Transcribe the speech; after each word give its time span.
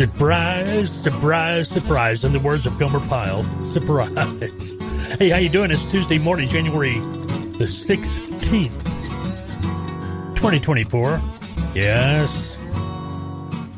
Surprise, 0.00 0.90
surprise, 0.90 1.68
surprise. 1.68 2.24
In 2.24 2.32
the 2.32 2.38
words 2.38 2.64
of 2.64 2.78
Gomer 2.78 3.00
Pyle, 3.00 3.44
surprise. 3.66 4.70
Hey, 5.18 5.28
how 5.28 5.36
you 5.36 5.50
doing? 5.50 5.70
It's 5.70 5.84
Tuesday 5.84 6.16
morning, 6.16 6.48
January 6.48 6.94
the 7.58 7.66
16th, 7.66 8.40
2024. 10.36 11.20
Yes. 11.74 12.56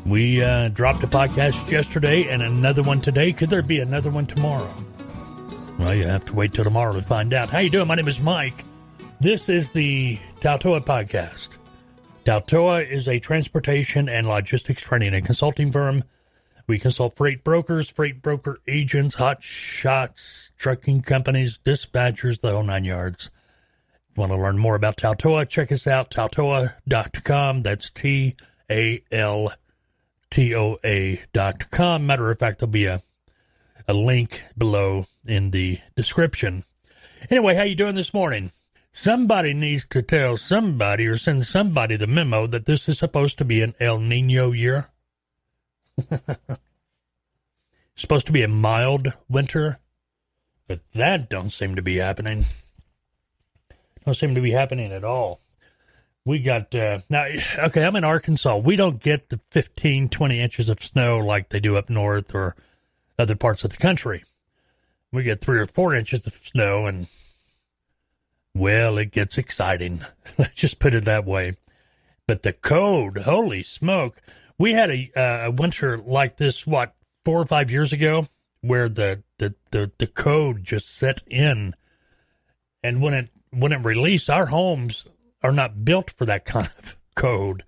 We 0.05 0.41
uh, 0.41 0.69
dropped 0.69 1.03
a 1.03 1.07
podcast 1.07 1.69
yesterday 1.69 2.29
and 2.29 2.41
another 2.41 2.83
one 2.83 3.01
today. 3.01 3.33
Could 3.33 3.49
there 3.49 3.61
be 3.61 3.81
another 3.81 4.09
one 4.09 4.25
tomorrow? 4.25 4.73
Well, 5.77 5.93
you 5.93 6.05
have 6.05 6.23
to 6.27 6.33
wait 6.33 6.53
till 6.53 6.63
tomorrow 6.63 6.93
to 6.93 7.01
find 7.01 7.33
out. 7.33 7.49
How 7.49 7.59
you 7.59 7.69
doing? 7.69 7.87
My 7.87 7.95
name 7.95 8.07
is 8.07 8.21
Mike. 8.21 8.63
This 9.19 9.49
is 9.49 9.71
the 9.71 10.17
Taltoa 10.39 10.85
Podcast. 10.85 11.57
Taltoa 12.23 12.89
is 12.89 13.09
a 13.09 13.19
transportation 13.19 14.07
and 14.07 14.25
logistics 14.25 14.83
training 14.83 15.13
and 15.13 15.25
consulting 15.25 15.69
firm. 15.69 16.05
We 16.65 16.79
consult 16.79 17.15
freight 17.15 17.43
brokers, 17.43 17.89
freight 17.89 18.21
broker 18.21 18.59
agents, 18.67 19.15
hot 19.15 19.43
shots, 19.43 20.51
trucking 20.57 21.01
companies, 21.01 21.59
dispatchers, 21.63 22.39
the 22.39 22.51
whole 22.51 22.63
nine 22.63 22.85
yards. 22.85 23.29
Want 24.15 24.31
to 24.31 24.37
learn 24.37 24.57
more 24.57 24.75
about 24.75 24.97
Taltoa, 24.97 25.49
check 25.49 25.71
us 25.71 25.87
out, 25.87 26.11
taltoa.com. 26.11 27.63
That's 27.63 27.89
T 27.89 28.35
A 28.69 29.03
L 29.11 29.53
T 30.29 30.55
O 30.55 30.77
A.com. 30.83 32.05
Matter 32.05 32.31
of 32.31 32.39
fact, 32.39 32.59
there'll 32.59 32.71
be 32.71 32.85
a, 32.85 33.01
a 33.87 33.93
link 33.93 34.41
below 34.57 35.07
in 35.25 35.51
the 35.51 35.79
description. 35.95 36.63
Anyway, 37.29 37.55
how 37.55 37.63
you 37.63 37.75
doing 37.75 37.95
this 37.95 38.13
morning? 38.13 38.51
Somebody 38.93 39.53
needs 39.53 39.85
to 39.89 40.03
tell 40.03 40.37
somebody 40.37 41.07
or 41.07 41.17
send 41.17 41.45
somebody 41.45 41.95
the 41.95 42.05
memo 42.05 42.45
that 42.47 42.65
this 42.65 42.87
is 42.87 42.99
supposed 42.99 43.39
to 43.39 43.45
be 43.45 43.61
an 43.61 43.73
El 43.79 43.99
Nino 43.99 44.51
year. 44.51 44.89
supposed 47.95 48.27
to 48.27 48.33
be 48.33 48.43
a 48.43 48.47
mild 48.47 49.13
winter, 49.29 49.79
but 50.67 50.79
that 50.93 51.29
don't 51.29 51.51
seem 51.51 51.75
to 51.75 51.81
be 51.81 51.97
happening. 51.97 52.45
Don't 54.05 54.15
seem 54.15 54.35
to 54.35 54.41
be 54.41 54.51
happening 54.51 54.91
at 54.91 55.03
all. 55.03 55.39
We 56.25 56.39
got 56.39 56.73
uh, 56.73 56.99
now. 57.09 57.25
Okay, 57.57 57.83
I'm 57.83 57.95
in 57.95 58.03
Arkansas. 58.03 58.57
We 58.57 58.75
don't 58.75 59.01
get 59.01 59.29
the 59.29 59.41
15, 59.51 60.09
20 60.09 60.39
inches 60.39 60.69
of 60.69 60.79
snow 60.79 61.17
like 61.19 61.49
they 61.49 61.59
do 61.59 61.75
up 61.75 61.89
north 61.89 62.33
or 62.33 62.55
other 63.19 63.35
parts 63.35 63.63
of 63.63 63.71
the 63.71 63.77
country. 63.77 64.23
We 65.11 65.23
get 65.23 65.41
three 65.41 65.59
or 65.59 65.65
four 65.65 65.93
inches 65.93 66.25
of 66.25 66.33
snow, 66.33 66.85
and 66.85 67.07
well, 68.53 68.97
it 68.97 69.11
gets 69.11 69.37
exciting. 69.37 70.01
Let's 70.37 70.55
just 70.55 70.79
put 70.79 70.95
it 70.95 71.05
that 71.05 71.25
way. 71.25 71.53
But 72.25 72.43
the 72.43 72.53
code, 72.53 73.19
holy 73.19 73.61
smoke! 73.61 74.21
We 74.57 74.73
had 74.73 74.91
a, 74.91 75.11
uh, 75.15 75.47
a 75.47 75.51
winter 75.51 75.97
like 75.97 76.37
this, 76.37 76.65
what 76.65 76.95
four 77.25 77.39
or 77.39 77.45
five 77.45 77.71
years 77.71 77.93
ago, 77.93 78.27
where 78.61 78.89
the, 78.89 79.23
the 79.39 79.55
the 79.71 79.91
the 79.97 80.07
code 80.07 80.63
just 80.63 80.95
set 80.95 81.21
in, 81.27 81.75
and 82.83 83.01
when 83.01 83.13
it 83.13 83.29
when 83.51 83.71
it 83.71 83.83
released, 83.83 84.29
our 84.29 84.45
homes 84.45 85.07
are 85.41 85.51
not 85.51 85.83
built 85.83 86.11
for 86.11 86.25
that 86.25 86.45
kind 86.45 86.69
of 86.79 86.97
code. 87.15 87.63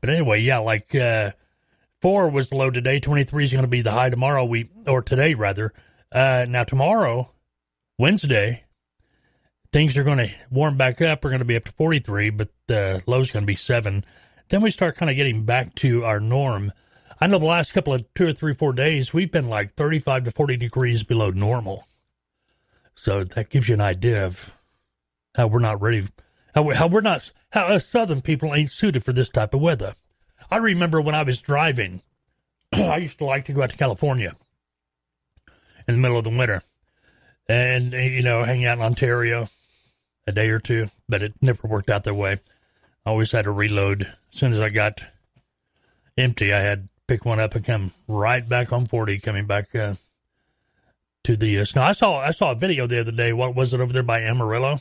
But 0.00 0.10
anyway, 0.10 0.40
yeah, 0.40 0.58
like 0.58 0.94
uh, 0.94 1.32
four 2.00 2.28
was 2.28 2.48
the 2.48 2.56
low 2.56 2.70
today. 2.70 3.00
Twenty 3.00 3.24
three 3.24 3.44
is 3.44 3.52
going 3.52 3.64
to 3.64 3.68
be 3.68 3.82
the 3.82 3.92
high 3.92 4.10
tomorrow. 4.10 4.44
We 4.44 4.70
or 4.86 5.02
today 5.02 5.34
rather. 5.34 5.72
Uh, 6.10 6.46
now 6.48 6.64
tomorrow, 6.64 7.32
Wednesday, 7.98 8.64
things 9.72 9.96
are 9.96 10.04
going 10.04 10.18
to 10.18 10.30
warm 10.50 10.76
back 10.76 11.00
up. 11.00 11.22
We're 11.22 11.30
going 11.30 11.40
to 11.40 11.44
be 11.44 11.56
up 11.56 11.64
to 11.64 11.72
43, 11.72 12.30
but 12.30 12.48
the 12.66 13.02
low's 13.06 13.30
going 13.30 13.42
to 13.42 13.46
be 13.46 13.54
seven. 13.54 14.04
Then 14.48 14.62
we 14.62 14.70
start 14.70 14.96
kind 14.96 15.10
of 15.10 15.16
getting 15.16 15.44
back 15.44 15.74
to 15.76 16.04
our 16.04 16.20
norm. 16.20 16.72
I 17.20 17.26
know 17.26 17.38
the 17.38 17.46
last 17.46 17.72
couple 17.72 17.92
of 17.92 18.12
two 18.14 18.28
or 18.28 18.32
three, 18.32 18.54
four 18.54 18.72
days, 18.72 19.12
we've 19.12 19.30
been 19.30 19.48
like 19.48 19.74
35 19.74 20.24
to 20.24 20.30
40 20.30 20.56
degrees 20.56 21.02
below 21.02 21.30
normal. 21.30 21.86
So 22.94 23.24
that 23.24 23.50
gives 23.50 23.68
you 23.68 23.74
an 23.74 23.80
idea 23.80 24.24
of 24.24 24.54
how 25.34 25.46
we're 25.48 25.58
not 25.58 25.80
ready, 25.80 26.06
how, 26.54 26.62
we, 26.62 26.74
how 26.74 26.86
we're 26.86 27.00
not, 27.00 27.30
how 27.50 27.66
us 27.66 27.86
southern 27.86 28.22
people 28.22 28.54
ain't 28.54 28.70
suited 28.70 29.04
for 29.04 29.12
this 29.12 29.28
type 29.28 29.54
of 29.54 29.60
weather. 29.60 29.94
I 30.50 30.56
remember 30.56 31.00
when 31.00 31.14
I 31.14 31.22
was 31.22 31.40
driving, 31.40 32.02
I 32.72 32.96
used 32.96 33.18
to 33.18 33.24
like 33.24 33.44
to 33.46 33.52
go 33.52 33.62
out 33.62 33.70
to 33.70 33.76
California 33.76 34.34
in 35.86 35.94
the 35.94 36.00
middle 36.00 36.18
of 36.18 36.24
the 36.24 36.30
winter 36.30 36.62
and, 37.48 37.92
you 37.92 38.22
know, 38.22 38.44
hang 38.44 38.64
out 38.64 38.78
in 38.78 38.84
Ontario 38.84 39.48
a 40.26 40.32
day 40.32 40.48
or 40.48 40.58
two, 40.58 40.88
but 41.08 41.22
it 41.22 41.34
never 41.40 41.66
worked 41.66 41.90
out 41.90 42.04
that 42.04 42.14
way. 42.14 42.38
I 43.04 43.10
always 43.10 43.32
had 43.32 43.44
to 43.44 43.50
reload. 43.50 44.02
As 44.02 44.38
soon 44.38 44.52
as 44.52 44.60
I 44.60 44.68
got 44.68 45.02
empty, 46.16 46.52
I 46.52 46.60
had 46.60 46.88
pick 47.06 47.24
one 47.24 47.40
up 47.40 47.54
and 47.54 47.64
come 47.64 47.92
right 48.06 48.46
back 48.46 48.72
on 48.72 48.86
40, 48.86 49.18
coming 49.20 49.46
back 49.46 49.74
uh, 49.74 49.94
to 51.24 51.36
the 51.36 51.58
uh, 51.58 51.64
snow. 51.64 51.82
I 51.82 51.92
saw 51.92 52.18
I 52.18 52.30
saw 52.30 52.52
a 52.52 52.54
video 52.54 52.86
the 52.86 53.00
other 53.00 53.12
day. 53.12 53.32
What 53.32 53.54
was 53.54 53.74
it 53.74 53.80
over 53.80 53.92
there 53.92 54.02
by 54.02 54.22
Amarillo? 54.22 54.80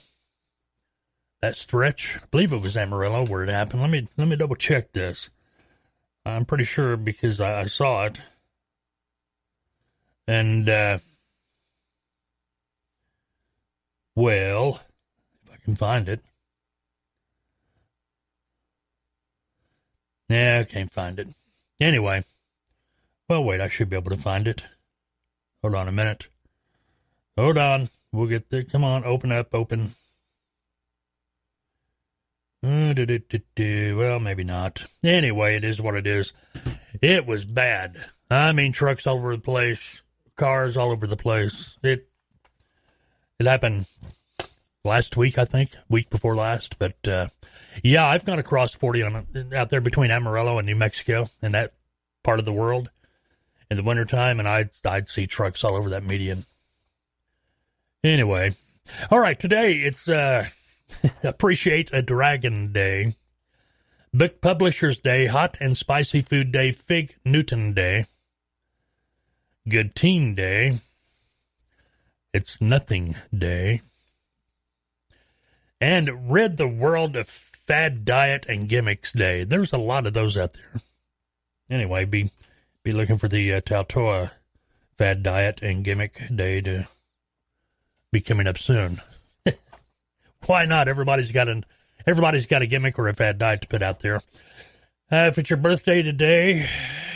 That 1.41 1.55
stretch, 1.55 2.17
I 2.17 2.25
believe 2.31 2.51
it 2.51 2.61
was 2.61 2.75
Amarillo 2.75 3.25
where 3.25 3.43
it 3.43 3.49
happened. 3.49 3.81
Let 3.81 3.89
me 3.89 4.07
let 4.17 4.27
me 4.27 4.35
double 4.35 4.55
check 4.55 4.91
this. 4.91 5.29
I'm 6.25 6.45
pretty 6.45 6.65
sure 6.65 6.97
because 6.97 7.39
I, 7.39 7.61
I 7.61 7.65
saw 7.67 8.05
it, 8.05 8.19
and 10.27 10.67
uh, 10.67 10.97
well, 14.15 14.81
if 15.45 15.53
I 15.53 15.57
can 15.63 15.75
find 15.75 16.09
it. 16.09 16.21
Yeah, 20.29 20.59
I 20.61 20.63
can't 20.63 20.91
find 20.91 21.19
it. 21.19 21.29
Anyway, 21.79 22.23
well, 23.29 23.43
wait, 23.43 23.61
I 23.61 23.69
should 23.69 23.89
be 23.89 23.95
able 23.95 24.11
to 24.11 24.17
find 24.17 24.47
it. 24.47 24.63
Hold 25.61 25.75
on 25.75 25.87
a 25.87 25.91
minute. 25.91 26.27
Hold 27.37 27.57
on. 27.57 27.89
We'll 28.11 28.27
get 28.27 28.49
there. 28.49 28.63
Come 28.63 28.83
on, 28.83 29.03
open 29.03 29.31
up, 29.31 29.53
open. 29.53 29.93
Uh, 32.63 32.93
well, 32.97 34.19
maybe 34.19 34.43
not. 34.43 34.83
Anyway, 35.03 35.55
it 35.55 35.63
is 35.63 35.81
what 35.81 35.95
it 35.95 36.07
is. 36.07 36.33
It 37.01 37.27
was 37.27 37.45
bad. 37.45 37.97
I 38.31 38.51
mean, 38.51 38.71
trucks 38.71 39.05
all 39.05 39.17
over 39.17 39.35
the 39.35 39.41
place, 39.41 40.01
cars 40.35 40.75
all 40.75 40.91
over 40.91 41.05
the 41.05 41.15
place. 41.15 41.77
It 41.83 42.09
it 43.39 43.45
happened 43.45 43.85
last 44.83 45.15
week, 45.15 45.37
I 45.37 45.45
think, 45.45 45.71
week 45.87 46.09
before 46.09 46.35
last. 46.35 46.79
But 46.79 47.07
uh, 47.07 47.27
yeah, 47.83 48.05
I've 48.05 48.25
gone 48.25 48.39
across 48.39 48.73
40 48.73 49.03
on 49.03 49.25
out 49.55 49.69
there 49.69 49.81
between 49.81 50.11
Amarillo 50.11 50.57
and 50.57 50.65
New 50.65 50.75
Mexico 50.75 51.29
and 51.41 51.53
that 51.53 51.73
part 52.23 52.39
of 52.39 52.45
the 52.45 52.53
world 52.53 52.89
in 53.69 53.77
the 53.77 53.83
wintertime, 53.83 54.39
and 54.39 54.47
I'd, 54.47 54.69
I'd 54.85 55.09
see 55.09 55.27
trucks 55.27 55.63
all 55.63 55.75
over 55.75 55.89
that 55.89 56.03
median. 56.03 56.45
Anyway, 58.03 58.51
all 59.11 59.19
right, 59.19 59.37
today 59.37 59.73
it's 59.73 60.07
uh, 60.07 60.47
Appreciate 61.23 61.91
a 61.93 62.01
Dragon 62.01 62.71
Day, 62.71 63.15
Book 64.13 64.41
Publishers 64.41 64.99
Day, 64.99 65.27
Hot 65.27 65.57
and 65.59 65.75
Spicy 65.75 66.21
Food 66.21 66.51
Day, 66.51 66.71
Fig 66.71 67.15
Newton 67.25 67.73
Day, 67.73 68.05
Good 69.67 69.95
Teen 69.95 70.33
Day, 70.35 70.79
It's 72.33 72.61
Nothing 72.61 73.15
Day, 73.37 73.81
and 75.79 76.31
rid 76.31 76.57
the 76.57 76.67
world 76.67 77.15
of 77.15 77.27
fad 77.27 78.05
diet 78.05 78.45
and 78.47 78.69
gimmicks 78.69 79.11
day. 79.11 79.43
There's 79.43 79.73
a 79.73 79.77
lot 79.77 80.07
of 80.07 80.13
those 80.13 80.37
out 80.37 80.53
there. 80.53 80.81
Anyway, 81.69 82.05
be 82.05 82.31
be 82.83 82.93
looking 82.93 83.17
for 83.17 83.27
the 83.27 83.53
uh, 83.53 84.27
fad 84.97 85.21
diet 85.21 85.61
and 85.61 85.83
gimmick 85.83 86.21
day 86.33 86.61
to 86.61 86.87
be 88.11 88.21
coming 88.21 88.47
up 88.47 88.57
soon. 88.57 89.01
Why 90.45 90.65
not? 90.65 90.87
Everybody's 90.87 91.31
got 91.31 91.49
an 91.49 91.65
everybody's 92.05 92.45
got 92.45 92.61
a 92.61 92.67
gimmick 92.67 92.97
or 92.97 93.09
a 93.09 93.13
fad 93.13 93.37
diet 93.37 93.61
to 93.61 93.67
put 93.67 93.81
out 93.81 93.99
there. 93.99 94.21
Uh, 95.11 95.27
if 95.27 95.37
it's 95.37 95.49
your 95.49 95.57
birthday 95.57 96.01
today, 96.01 96.69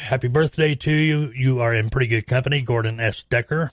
happy 0.03 0.27
birthday 0.27 0.75
to 0.75 0.91
you. 0.91 1.31
You 1.35 1.61
are 1.61 1.73
in 1.73 1.89
pretty 1.89 2.07
good 2.07 2.27
company. 2.27 2.61
Gordon 2.61 2.99
S. 2.99 3.23
Decker. 3.23 3.71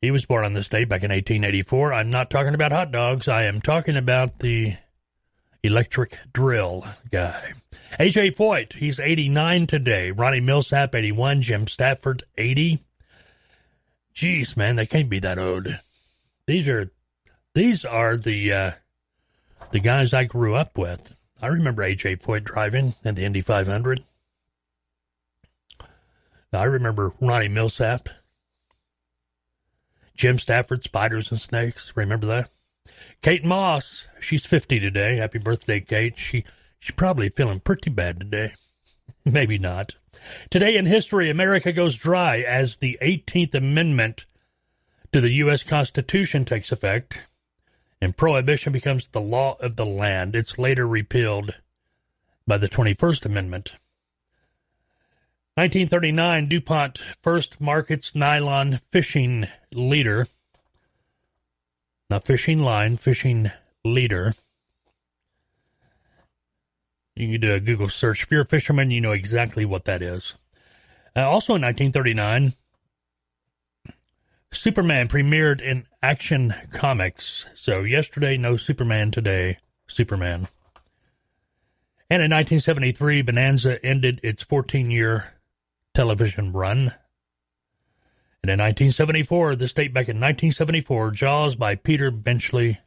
He 0.00 0.10
was 0.12 0.26
born 0.26 0.44
on 0.44 0.52
this 0.52 0.68
day 0.68 0.84
back 0.84 1.02
in 1.02 1.10
1884. 1.10 1.92
I'm 1.92 2.10
not 2.10 2.30
talking 2.30 2.54
about 2.54 2.70
hot 2.70 2.92
dogs. 2.92 3.26
I 3.26 3.44
am 3.44 3.60
talking 3.60 3.96
about 3.96 4.38
the 4.38 4.76
electric 5.64 6.16
drill 6.32 6.86
guy. 7.10 7.54
AJ 7.98 8.36
Foyt, 8.36 8.74
he's 8.74 9.00
89 9.00 9.66
today. 9.66 10.10
Ronnie 10.12 10.40
Milsap, 10.40 10.94
81. 10.94 11.42
Jim 11.42 11.66
Stafford, 11.66 12.22
80. 12.36 12.84
Jeez, 14.14 14.56
man, 14.56 14.76
they 14.76 14.86
can't 14.86 15.08
be 15.08 15.18
that 15.18 15.38
old. 15.38 15.78
These 16.46 16.68
are 16.68 16.92
these 17.54 17.84
are 17.84 18.16
the 18.16 18.52
uh, 18.52 18.70
the 19.72 19.80
guys 19.80 20.12
I 20.12 20.24
grew 20.24 20.54
up 20.54 20.78
with. 20.78 21.16
I 21.42 21.48
remember 21.48 21.82
AJ 21.82 22.22
Foyt 22.22 22.44
driving 22.44 22.94
in 23.04 23.16
the 23.16 23.24
Indy 23.24 23.40
500. 23.40 24.04
I 26.52 26.64
remember 26.64 27.12
Ronnie 27.20 27.48
Milsap. 27.48 28.08
Jim 30.18 30.36
Stafford, 30.36 30.82
Spiders 30.82 31.30
and 31.30 31.40
Snakes. 31.40 31.92
Remember 31.94 32.26
that? 32.26 32.50
Kate 33.22 33.44
Moss, 33.44 34.08
she's 34.20 34.44
50 34.44 34.80
today. 34.80 35.16
Happy 35.16 35.38
birthday, 35.38 35.78
Kate. 35.78 36.18
She 36.18 36.44
she's 36.80 36.94
probably 36.94 37.28
feeling 37.28 37.60
pretty 37.60 37.88
bad 37.88 38.18
today. 38.18 38.54
Maybe 39.24 39.58
not. 39.58 39.94
Today 40.50 40.76
in 40.76 40.86
history, 40.86 41.30
America 41.30 41.72
goes 41.72 41.94
dry 41.94 42.40
as 42.40 42.78
the 42.78 42.98
18th 43.00 43.54
Amendment 43.54 44.26
to 45.12 45.20
the 45.20 45.34
U.S. 45.34 45.62
Constitution 45.62 46.44
takes 46.44 46.72
effect 46.72 47.26
and 48.00 48.16
prohibition 48.16 48.72
becomes 48.72 49.08
the 49.08 49.20
law 49.20 49.56
of 49.60 49.76
the 49.76 49.86
land. 49.86 50.34
It's 50.34 50.58
later 50.58 50.86
repealed 50.86 51.54
by 52.44 52.58
the 52.58 52.68
21st 52.68 53.24
Amendment. 53.24 53.76
1939, 55.58 56.48
DuPont 56.48 57.02
first 57.20 57.60
markets 57.60 58.14
nylon 58.14 58.76
fishing 58.76 59.48
leader. 59.72 60.28
Not 62.08 62.24
fishing 62.24 62.60
line, 62.60 62.96
fishing 62.96 63.50
leader. 63.84 64.34
You 67.16 67.32
can 67.32 67.40
do 67.40 67.54
a 67.54 67.58
Google 67.58 67.88
search. 67.88 68.22
If 68.22 68.30
you're 68.30 68.42
a 68.42 68.46
fisherman, 68.46 68.92
you 68.92 69.00
know 69.00 69.10
exactly 69.10 69.64
what 69.64 69.84
that 69.86 70.00
is. 70.00 70.36
Uh, 71.16 71.28
also 71.28 71.56
in 71.56 71.62
1939, 71.62 72.52
Superman 74.52 75.08
premiered 75.08 75.60
in 75.60 75.88
Action 76.00 76.54
Comics. 76.70 77.46
So 77.56 77.80
yesterday, 77.80 78.36
no 78.36 78.56
Superman. 78.56 79.10
Today, 79.10 79.58
Superman. 79.88 80.46
And 82.08 82.22
in 82.22 82.30
1973, 82.30 83.22
Bonanza 83.22 83.84
ended 83.84 84.20
its 84.22 84.44
14 84.44 84.92
year 84.92 85.32
television 85.98 86.52
run. 86.52 86.94
And 88.40 88.52
in 88.52 88.60
1974, 88.60 89.56
this 89.56 89.72
date 89.72 89.92
back 89.92 90.02
in 90.02 90.18
1974, 90.18 91.10
Jaws 91.10 91.56
by 91.56 91.74
Peter 91.74 92.12
Benchley 92.12 92.78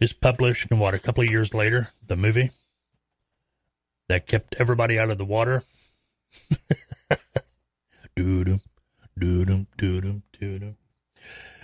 is 0.00 0.12
published. 0.12 0.70
And 0.70 0.78
what, 0.78 0.94
a 0.94 1.00
couple 1.00 1.24
of 1.24 1.30
years 1.30 1.52
later, 1.52 1.88
the 2.06 2.14
movie 2.14 2.52
that 4.08 4.28
kept 4.28 4.54
everybody 4.60 5.00
out 5.00 5.10
of 5.10 5.18
the 5.18 5.24
water. 5.24 5.64
doo-doo, 8.14 8.60
doo-doo, 9.18 9.66
doo-doo, 9.76 10.22
doo-doo. 10.38 10.76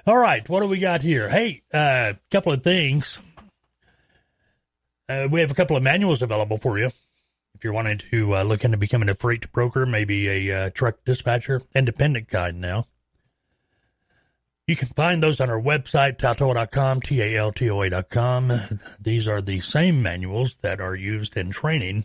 All 0.09 0.19
right, 0.19 0.49
what 0.49 0.59
do 0.59 0.67
we 0.67 0.81
got 0.81 1.03
here? 1.03 1.29
Hey, 1.29 1.63
a 1.73 1.77
uh, 1.77 2.13
couple 2.33 2.51
of 2.51 2.65
things. 2.65 3.21
Uh, 5.09 5.29
we 5.31 5.39
have 5.39 5.53
a 5.53 5.55
couple 5.55 5.77
of 5.77 5.85
manuals 5.85 6.21
available 6.21 6.59
for 6.59 6.81
you. 6.81 6.91
If 7.59 7.65
you're 7.65 7.73
wanting 7.73 7.99
to 7.99 8.37
uh, 8.37 8.43
look 8.45 8.65
into 8.65 8.77
becoming 8.77 9.09
a 9.09 9.17
freight 9.17 9.51
broker, 9.51 9.85
maybe 9.85 10.49
a 10.49 10.67
uh, 10.67 10.71
truck 10.71 11.05
dispatcher, 11.05 11.61
independent 11.75 12.29
kind 12.29 12.61
now. 12.61 12.85
You 14.69 14.77
can 14.77 14.89
find 14.89 15.21
those 15.21 15.41
on 15.41 15.51
our 15.51 15.61
website, 15.61 16.19
taltoa.com, 16.19 17.01
T-A-L-T-O-A.com. 17.01 18.81
These 19.01 19.27
are 19.27 19.43
the 19.43 19.61
same 19.61 20.03
manuals 20.03 20.57
that 20.61 20.81
are 20.81 20.95
used 20.95 21.37
in 21.37 21.51
training 21.51 22.05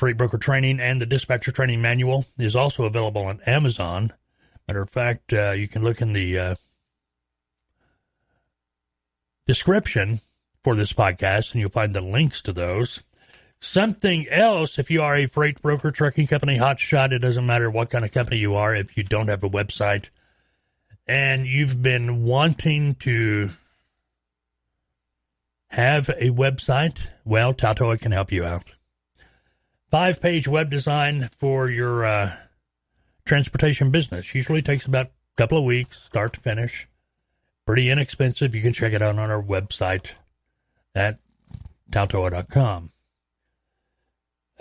Freight 0.00 0.16
Broker 0.16 0.38
Training 0.38 0.80
and 0.80 0.98
the 0.98 1.04
Dispatcher 1.04 1.52
Training 1.52 1.82
Manual 1.82 2.24
is 2.38 2.56
also 2.56 2.84
available 2.84 3.22
on 3.22 3.42
Amazon. 3.46 4.14
Matter 4.66 4.80
of 4.80 4.88
fact, 4.88 5.32
uh, 5.32 5.50
you 5.50 5.68
can 5.68 5.82
look 5.82 6.00
in 6.00 6.14
the 6.14 6.38
uh, 6.38 6.54
description 9.46 10.22
for 10.64 10.74
this 10.74 10.94
podcast 10.94 11.52
and 11.52 11.60
you'll 11.60 11.70
find 11.70 11.94
the 11.94 12.00
links 12.00 12.40
to 12.42 12.52
those. 12.52 13.02
Something 13.60 14.26
else, 14.28 14.78
if 14.78 14.90
you 14.90 15.02
are 15.02 15.16
a 15.16 15.26
freight 15.26 15.60
broker, 15.60 15.90
trucking 15.90 16.28
company, 16.28 16.58
hotshot, 16.58 17.12
it 17.12 17.18
doesn't 17.18 17.44
matter 17.44 17.70
what 17.70 17.90
kind 17.90 18.04
of 18.04 18.12
company 18.12 18.38
you 18.38 18.54
are, 18.54 18.74
if 18.74 18.96
you 18.96 19.02
don't 19.02 19.28
have 19.28 19.44
a 19.44 19.50
website 19.50 20.08
and 21.06 21.44
you've 21.44 21.82
been 21.82 22.22
wanting 22.22 22.94
to 22.94 23.50
have 25.68 26.08
a 26.08 26.30
website, 26.30 27.08
well, 27.24 27.52
Taltoa 27.52 28.00
can 28.00 28.12
help 28.12 28.30
you 28.30 28.44
out. 28.44 28.64
Five 29.90 30.22
page 30.22 30.46
web 30.46 30.70
design 30.70 31.28
for 31.28 31.68
your 31.68 32.04
uh, 32.04 32.36
transportation 33.24 33.90
business. 33.90 34.34
Usually 34.36 34.62
takes 34.62 34.86
about 34.86 35.06
a 35.06 35.10
couple 35.36 35.58
of 35.58 35.64
weeks, 35.64 36.00
start 36.04 36.32
to 36.34 36.40
finish. 36.40 36.88
Pretty 37.66 37.90
inexpensive. 37.90 38.54
You 38.54 38.62
can 38.62 38.72
check 38.72 38.92
it 38.92 39.02
out 39.02 39.18
on 39.18 39.30
our 39.30 39.42
website 39.42 40.12
at 40.94 41.18
taltoa.com. 41.90 42.92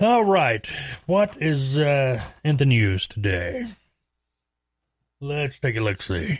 All 0.02 0.24
right. 0.24 0.66
What 1.08 1.42
is 1.42 1.78
uh, 1.78 2.24
in 2.46 2.56
the 2.56 2.66
news 2.66 3.06
today? 3.06 3.66
Let's 5.20 5.60
take 5.60 5.76
a 5.76 5.82
look 5.82 6.02
see. 6.02 6.40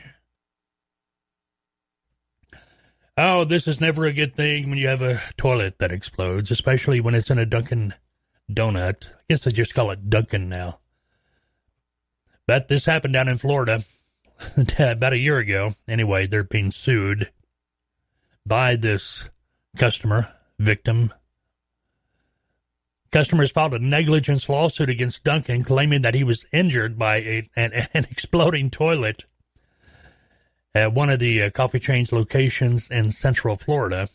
Oh, 3.18 3.44
this 3.44 3.68
is 3.68 3.82
never 3.82 4.06
a 4.06 4.14
good 4.14 4.34
thing 4.34 4.70
when 4.70 4.80
you 4.80 4.88
have 4.88 5.02
a 5.02 5.22
toilet 5.36 5.80
that 5.80 5.92
explodes, 5.92 6.52
especially 6.52 7.02
when 7.02 7.14
it's 7.14 7.30
in 7.30 7.38
a 7.38 7.46
Dunkin' 7.46 7.96
donut. 8.50 9.08
I 9.10 9.24
guess 9.28 9.44
they 9.44 9.52
just 9.52 9.74
call 9.74 9.92
it 9.92 10.10
Dunkin' 10.10 10.48
now. 10.48 10.80
But 12.48 12.70
this 12.70 12.86
happened 12.86 13.14
down 13.14 13.28
in 13.28 13.38
Florida 13.38 13.84
about 14.80 15.12
a 15.12 15.18
year 15.18 15.38
ago. 15.38 15.74
Anyway, 15.86 16.28
they're 16.28 16.46
being 16.46 16.72
sued 16.72 17.30
by 18.46 18.78
this 18.78 19.28
customer, 19.78 20.30
victim. 20.58 21.12
Customers 23.12 23.52
filed 23.52 23.74
a 23.74 23.80
negligence 23.80 24.48
lawsuit 24.48 24.90
against 24.90 25.24
Dunkin', 25.24 25.64
claiming 25.64 26.02
that 26.02 26.14
he 26.14 26.24
was 26.24 26.46
injured 26.52 26.98
by 26.98 27.18
a, 27.18 27.50
an, 27.56 27.74
an 27.94 28.06
exploding 28.10 28.70
toilet 28.70 29.26
at 30.76 30.94
one 30.94 31.10
of 31.10 31.20
the 31.20 31.44
uh, 31.44 31.50
coffee 31.50 31.80
chain's 31.80 32.12
locations 32.12 32.90
in 32.90 33.10
Central 33.12 33.56
Florida. 33.56 34.10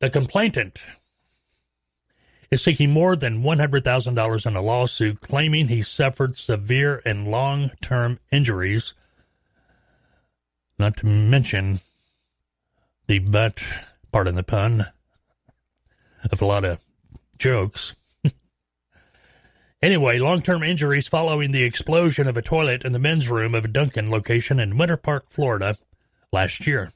The 0.00 0.10
complainant 0.10 0.80
is 2.50 2.62
seeking 2.62 2.90
more 2.90 3.16
than 3.16 3.42
$100,000 3.42 4.46
in 4.46 4.56
a 4.56 4.60
lawsuit 4.60 5.20
claiming 5.20 5.68
he 5.68 5.82
suffered 5.82 6.36
severe 6.36 7.00
and 7.06 7.28
long 7.28 7.70
term 7.80 8.18
injuries, 8.30 8.92
not 10.78 10.96
to 10.98 11.06
mention 11.06 11.80
the 13.06 13.20
butt, 13.20 13.60
pardon 14.12 14.34
the 14.34 14.42
pun, 14.42 14.86
of 16.30 16.42
a 16.42 16.46
lot 16.46 16.64
of 16.64 16.78
jokes. 17.40 17.94
anyway, 19.82 20.18
long 20.18 20.42
term 20.42 20.62
injuries 20.62 21.08
following 21.08 21.50
the 21.50 21.64
explosion 21.64 22.28
of 22.28 22.36
a 22.36 22.42
toilet 22.42 22.84
in 22.84 22.92
the 22.92 22.98
men's 23.00 23.28
room 23.28 23.54
of 23.54 23.64
a 23.64 23.68
Dunkin' 23.68 24.10
location 24.10 24.60
in 24.60 24.78
Winter 24.78 24.96
Park, 24.96 25.24
Florida, 25.28 25.76
last 26.32 26.66
year. 26.66 26.92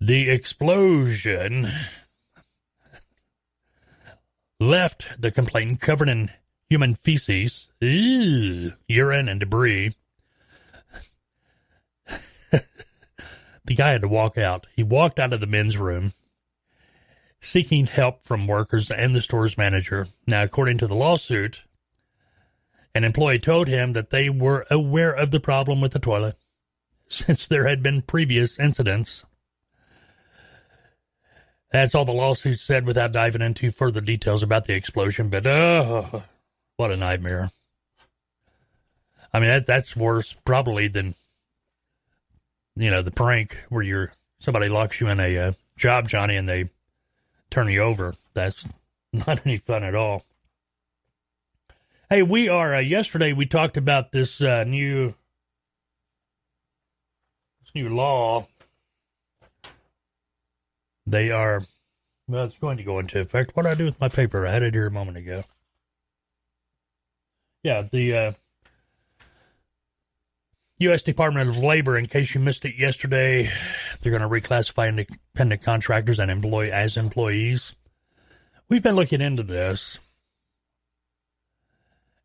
The 0.00 0.28
explosion 0.28 1.70
left 4.58 5.20
the 5.20 5.30
complainant 5.30 5.80
covered 5.80 6.08
in 6.08 6.30
human 6.68 6.94
feces, 6.94 7.68
ew, 7.80 8.72
urine, 8.88 9.28
and 9.28 9.38
debris. 9.40 9.92
the 12.50 13.74
guy 13.74 13.92
had 13.92 14.00
to 14.00 14.08
walk 14.08 14.36
out. 14.36 14.66
He 14.74 14.82
walked 14.82 15.18
out 15.18 15.32
of 15.32 15.40
the 15.40 15.46
men's 15.46 15.76
room 15.76 16.12
seeking 17.40 17.86
help 17.86 18.22
from 18.22 18.46
workers 18.46 18.90
and 18.90 19.14
the 19.14 19.20
store's 19.20 19.58
manager. 19.58 20.08
Now, 20.26 20.42
according 20.42 20.78
to 20.78 20.86
the 20.86 20.94
lawsuit, 20.94 21.62
an 22.94 23.04
employee 23.04 23.38
told 23.38 23.68
him 23.68 23.92
that 23.92 24.10
they 24.10 24.28
were 24.28 24.66
aware 24.70 25.12
of 25.12 25.30
the 25.30 25.40
problem 25.40 25.80
with 25.80 25.92
the 25.92 25.98
toilet 25.98 26.36
since 27.08 27.46
there 27.46 27.66
had 27.66 27.82
been 27.82 28.02
previous 28.02 28.58
incidents 28.58 29.24
that's 31.76 31.94
all 31.94 32.04
the 32.04 32.12
lawsuit 32.12 32.60
said 32.60 32.86
without 32.86 33.12
diving 33.12 33.42
into 33.42 33.70
further 33.70 34.00
details 34.00 34.42
about 34.42 34.66
the 34.66 34.74
explosion. 34.74 35.28
But 35.28 35.46
oh, 35.46 36.22
what 36.76 36.92
a 36.92 36.96
nightmare! 36.96 37.50
I 39.32 39.40
mean, 39.40 39.48
that 39.48 39.66
that's 39.66 39.96
worse 39.96 40.36
probably 40.44 40.88
than 40.88 41.14
you 42.76 42.90
know 42.90 43.02
the 43.02 43.10
prank 43.10 43.58
where 43.68 43.82
you're 43.82 44.12
somebody 44.38 44.68
locks 44.68 45.00
you 45.00 45.08
in 45.08 45.20
a 45.20 45.38
uh, 45.38 45.52
job, 45.76 46.08
Johnny, 46.08 46.36
and 46.36 46.48
they 46.48 46.70
turn 47.50 47.68
you 47.68 47.80
over. 47.80 48.14
That's 48.34 48.64
not 49.12 49.46
any 49.46 49.56
fun 49.56 49.84
at 49.84 49.94
all. 49.94 50.24
Hey, 52.08 52.22
we 52.22 52.48
are. 52.48 52.74
Uh, 52.74 52.80
yesterday 52.80 53.32
we 53.32 53.46
talked 53.46 53.76
about 53.76 54.12
this 54.12 54.40
uh, 54.40 54.64
new 54.64 55.14
this 57.60 57.74
new 57.74 57.88
law 57.88 58.46
they 61.06 61.30
are, 61.30 61.62
well, 62.26 62.44
it's 62.44 62.58
going 62.58 62.76
to 62.78 62.82
go 62.82 62.98
into 62.98 63.20
effect. 63.20 63.54
What 63.54 63.62
do 63.62 63.68
I 63.68 63.74
do 63.74 63.84
with 63.84 64.00
my 64.00 64.08
paper? 64.08 64.46
I 64.46 64.52
had 64.52 64.62
it 64.62 64.74
here 64.74 64.86
a 64.86 64.90
moment 64.90 65.16
ago. 65.16 65.44
Yeah, 67.62 67.82
the 67.90 68.16
uh, 68.16 68.32
U.S. 70.78 71.02
Department 71.02 71.48
of 71.48 71.58
Labor, 71.58 71.96
in 71.96 72.06
case 72.06 72.34
you 72.34 72.40
missed 72.40 72.64
it 72.64 72.76
yesterday, 72.76 73.50
they're 74.06 74.16
going 74.16 74.22
to 74.22 74.48
reclassify 74.48 74.88
independent 74.88 75.62
contractors 75.62 76.20
and 76.20 76.30
employ 76.30 76.70
as 76.70 76.96
employees. 76.96 77.72
We've 78.68 78.82
been 78.82 78.94
looking 78.94 79.20
into 79.20 79.42
this. 79.42 79.98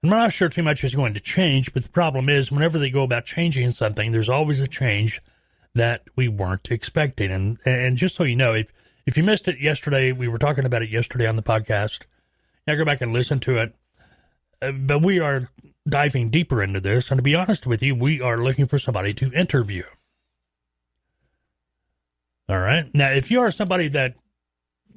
I'm 0.03 0.11
not 0.11 0.31
sure 0.31 0.47
too 0.49 0.61
much 0.61 0.83
is 0.83 0.93
going 0.93 1.15
to 1.15 1.19
change, 1.19 1.73
but 1.73 1.81
the 1.81 1.89
problem 1.89 2.29
is 2.29 2.51
whenever 2.51 2.77
they 2.77 2.91
go 2.91 3.03
about 3.03 3.25
changing 3.25 3.71
something, 3.71 4.11
there's 4.11 4.29
always 4.29 4.59
a 4.59 4.67
change 4.67 5.21
that 5.73 6.03
we 6.15 6.27
weren't 6.27 6.69
expecting. 6.69 7.31
And 7.31 7.57
and 7.65 7.97
just 7.97 8.15
so 8.15 8.23
you 8.23 8.35
know, 8.35 8.53
if 8.53 8.71
if 9.07 9.17
you 9.17 9.23
missed 9.23 9.47
it 9.47 9.59
yesterday, 9.59 10.11
we 10.11 10.27
were 10.27 10.37
talking 10.37 10.65
about 10.65 10.83
it 10.83 10.89
yesterday 10.89 11.25
on 11.25 11.35
the 11.35 11.41
podcast. 11.43 12.05
Now 12.67 12.75
go 12.75 12.85
back 12.85 13.01
and 13.01 13.11
listen 13.11 13.39
to 13.39 13.57
it. 13.57 13.75
uh, 14.61 14.71
but 14.71 15.01
we 15.01 15.19
are 15.19 15.49
diving 15.87 16.29
deeper 16.29 16.61
into 16.61 16.79
this, 16.79 17.09
and 17.09 17.17
to 17.17 17.23
be 17.23 17.35
honest 17.35 17.65
with 17.65 17.81
you, 17.81 17.95
we 17.95 18.21
are 18.21 18.37
looking 18.37 18.67
for 18.67 18.77
somebody 18.77 19.13
to 19.15 19.31
interview. 19.33 19.83
All 22.51 22.59
right. 22.59 22.93
Now, 22.93 23.11
if 23.11 23.31
you 23.31 23.39
are 23.39 23.49
somebody 23.49 23.87
that 23.87 24.15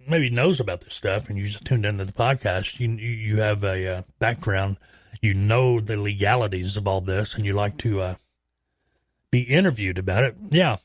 maybe 0.08 0.28
knows 0.28 0.58
about 0.58 0.80
this 0.80 0.94
stuff 0.94 1.28
and 1.28 1.38
you 1.38 1.48
just 1.48 1.64
tuned 1.64 1.86
into 1.86 2.04
the 2.04 2.10
podcast, 2.10 2.80
you 2.80 2.90
you 2.90 3.36
have 3.42 3.62
a 3.62 3.98
uh, 3.98 4.02
background, 4.18 4.76
you 5.22 5.34
know 5.34 5.78
the 5.78 5.96
legalities 5.96 6.76
of 6.76 6.88
all 6.88 7.00
this, 7.00 7.36
and 7.36 7.46
you 7.46 7.52
like 7.52 7.76
to 7.78 8.00
uh, 8.00 8.14
be 9.30 9.42
interviewed 9.42 9.98
about 9.98 10.24
it, 10.24 10.36
yeah, 10.50 10.78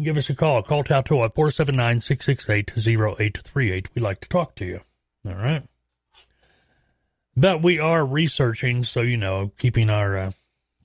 give 0.00 0.16
us 0.16 0.30
a 0.30 0.34
call. 0.36 0.62
Call 0.62 0.84
Taltoa 0.84 1.34
479 1.34 2.00
668 2.02 2.70
0838. 2.78 3.88
We'd 3.96 4.02
like 4.02 4.20
to 4.20 4.28
talk 4.28 4.54
to 4.54 4.64
you. 4.64 4.80
All 5.26 5.34
right. 5.34 5.64
But 7.36 7.62
we 7.62 7.80
are 7.80 8.06
researching, 8.06 8.84
so 8.84 9.00
you 9.00 9.16
know, 9.16 9.50
keeping 9.58 9.90
our 9.90 10.16
uh, 10.16 10.30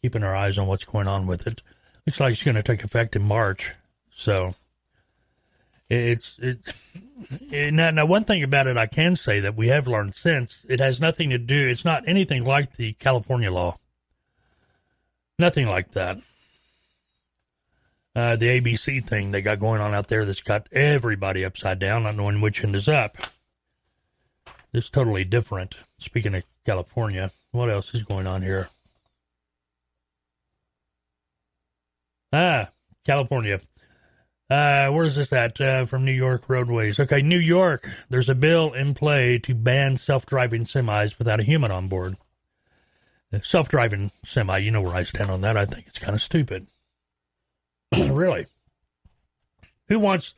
keeping 0.01 0.23
our 0.23 0.35
eyes 0.35 0.57
on 0.57 0.65
what's 0.65 0.85
going 0.85 1.07
on 1.07 1.27
with 1.27 1.45
it. 1.45 1.61
Looks 2.07 2.19
like 2.19 2.33
it's 2.33 2.41
going 2.41 2.55
to 2.55 2.63
take 2.63 2.83
effect 2.83 3.15
in 3.15 3.21
March. 3.21 3.75
So 4.15 4.55
it's 5.89 6.37
it, 6.39 6.59
it 7.49 7.73
now, 7.73 7.89
now 7.91 8.05
one 8.05 8.23
thing 8.23 8.43
about 8.43 8.67
it 8.67 8.77
I 8.77 8.85
can 8.85 9.15
say 9.15 9.39
that 9.39 9.55
we 9.55 9.67
have 9.69 9.87
learned 9.87 10.15
since 10.15 10.65
it 10.69 10.79
has 10.79 10.99
nothing 10.99 11.29
to 11.31 11.37
do. 11.37 11.67
It's 11.67 11.85
not 11.85 12.07
anything 12.07 12.45
like 12.45 12.75
the 12.75 12.93
California 12.93 13.51
law. 13.51 13.77
Nothing 15.37 15.67
like 15.67 15.91
that. 15.91 16.19
Uh, 18.15 18.35
the 18.35 18.59
ABC 18.59 19.05
thing 19.05 19.31
they 19.31 19.41
got 19.41 19.59
going 19.59 19.79
on 19.79 19.93
out 19.93 20.07
there 20.07 20.25
that's 20.25 20.41
got 20.41 20.67
everybody 20.71 21.45
upside 21.45 21.79
down, 21.79 22.03
not 22.03 22.15
knowing 22.15 22.41
which 22.41 22.63
end 22.63 22.75
is 22.75 22.87
up. 22.87 23.17
It's 24.73 24.89
totally 24.89 25.23
different. 25.23 25.77
Speaking 25.97 26.35
of 26.35 26.43
California, 26.65 27.31
what 27.51 27.69
else 27.69 27.93
is 27.93 28.03
going 28.03 28.27
on 28.27 28.41
here? 28.41 28.69
Ah, 32.31 32.69
California. 33.05 33.59
Uh, 34.49 34.89
where 34.89 35.05
is 35.05 35.15
this 35.15 35.31
at? 35.31 35.61
Uh, 35.61 35.85
from 35.85 36.03
New 36.03 36.11
York 36.11 36.43
roadways. 36.47 36.99
Okay, 36.99 37.21
New 37.21 37.37
York. 37.37 37.87
There's 38.09 38.29
a 38.29 38.35
bill 38.35 38.73
in 38.73 38.95
play 38.95 39.37
to 39.39 39.53
ban 39.53 39.97
self-driving 39.97 40.63
semis 40.63 41.19
without 41.19 41.39
a 41.39 41.43
human 41.43 41.71
on 41.71 41.87
board. 41.87 42.17
Self-driving 43.43 44.11
semi, 44.25 44.57
you 44.57 44.71
know 44.71 44.81
where 44.81 44.95
I 44.95 45.03
stand 45.03 45.29
on 45.29 45.41
that. 45.41 45.55
I 45.55 45.65
think 45.65 45.85
it's 45.85 45.99
kind 45.99 46.15
of 46.15 46.23
stupid. 46.23 46.65
really? 47.95 48.47
Who 49.87 49.99
wants 49.99 50.33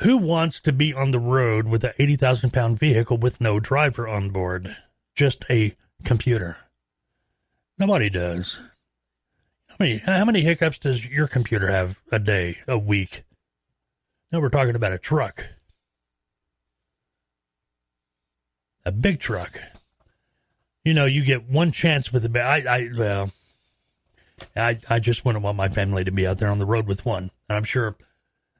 who 0.00 0.16
wants 0.16 0.60
to 0.60 0.72
be 0.72 0.94
on 0.94 1.10
the 1.10 1.18
road 1.18 1.66
with 1.66 1.84
an 1.84 1.92
80,000 1.98 2.50
pound 2.50 2.78
vehicle 2.78 3.18
with 3.18 3.40
no 3.40 3.60
driver 3.60 4.08
on 4.08 4.30
board? 4.30 4.76
Just 5.14 5.44
a 5.50 5.74
computer. 6.04 6.56
Nobody 7.78 8.08
does. 8.08 8.60
How 9.78 9.84
many, 9.84 9.98
how 9.98 10.24
many 10.24 10.40
hiccups 10.42 10.80
does 10.80 11.06
your 11.06 11.28
computer 11.28 11.68
have 11.68 12.00
a 12.10 12.18
day, 12.18 12.58
a 12.66 12.76
week? 12.76 13.22
Now 14.32 14.40
we're 14.40 14.48
talking 14.48 14.74
about 14.74 14.92
a 14.92 14.98
truck. 14.98 15.46
A 18.84 18.90
big 18.90 19.20
truck. 19.20 19.60
You 20.84 20.94
know, 20.94 21.04
you 21.04 21.24
get 21.24 21.48
one 21.48 21.70
chance 21.70 22.12
with 22.12 22.24
the. 22.24 22.40
I, 22.40 22.56
I, 22.58 22.88
well, 22.96 23.30
I, 24.56 24.80
I 24.90 24.98
just 24.98 25.24
wouldn't 25.24 25.44
want 25.44 25.56
my 25.56 25.68
family 25.68 26.02
to 26.02 26.10
be 26.10 26.26
out 26.26 26.38
there 26.38 26.50
on 26.50 26.58
the 26.58 26.66
road 26.66 26.88
with 26.88 27.06
one. 27.06 27.30
And 27.48 27.56
I'm 27.56 27.64
sure 27.64 27.96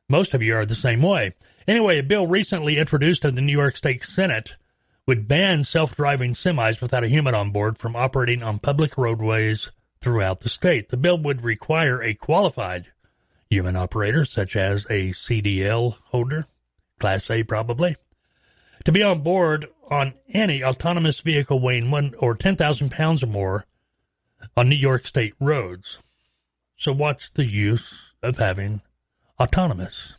most 0.09 0.35
of 0.35 0.43
you 0.43 0.55
are 0.55 0.67
the 0.67 0.77
same 0.77 1.03
way. 1.03 1.35
Anyway, 1.67 1.99
a 1.99 2.05
bill 2.05 2.29
recently 2.29 2.79
introduced 2.79 3.25
in 3.25 3.35
the 3.35 3.43
New 3.43 3.53
York 3.59 3.77
State 3.77 4.05
Senate 4.05 4.55
would 5.05 5.27
ban 5.27 5.65
self 5.65 5.97
driving 5.97 6.35
semis 6.35 6.81
without 6.81 7.03
a 7.03 7.09
human 7.09 7.35
on 7.35 7.51
board 7.51 7.77
from 7.77 7.97
operating 7.97 8.45
on 8.45 8.61
public 8.61 8.97
roadways 8.97 9.73
throughout 10.09 10.41
the 10.41 10.49
state. 10.49 10.88
The 10.88 10.97
bill 10.97 11.19
would 11.19 11.45
require 11.45 12.03
a 12.03 12.15
qualified 12.15 12.87
human 13.50 13.77
operator, 13.77 14.25
such 14.25 14.57
as 14.57 14.87
a 14.87 15.11
CDL 15.11 15.97
holder, 16.07 16.47
Class 16.99 17.31
A 17.31 17.43
probably, 17.43 17.95
to 18.87 18.91
be 18.91 19.03
on 19.03 19.21
board 19.21 19.67
on 19.91 20.15
any 20.33 20.65
autonomous 20.65 21.21
vehicle 21.21 21.61
weighing 21.61 21.91
one 21.91 22.15
or 22.19 22.35
10,000 22.35 22.91
pounds 22.91 23.23
or 23.23 23.27
more 23.27 23.67
on 24.57 24.71
New 24.71 24.77
York 24.77 25.07
State 25.07 25.35
roads. 25.38 25.99
So, 26.79 26.91
what's 26.93 27.29
the 27.29 27.45
use 27.45 28.15
of 28.23 28.38
having 28.38 28.81
autonomous. 29.38 30.15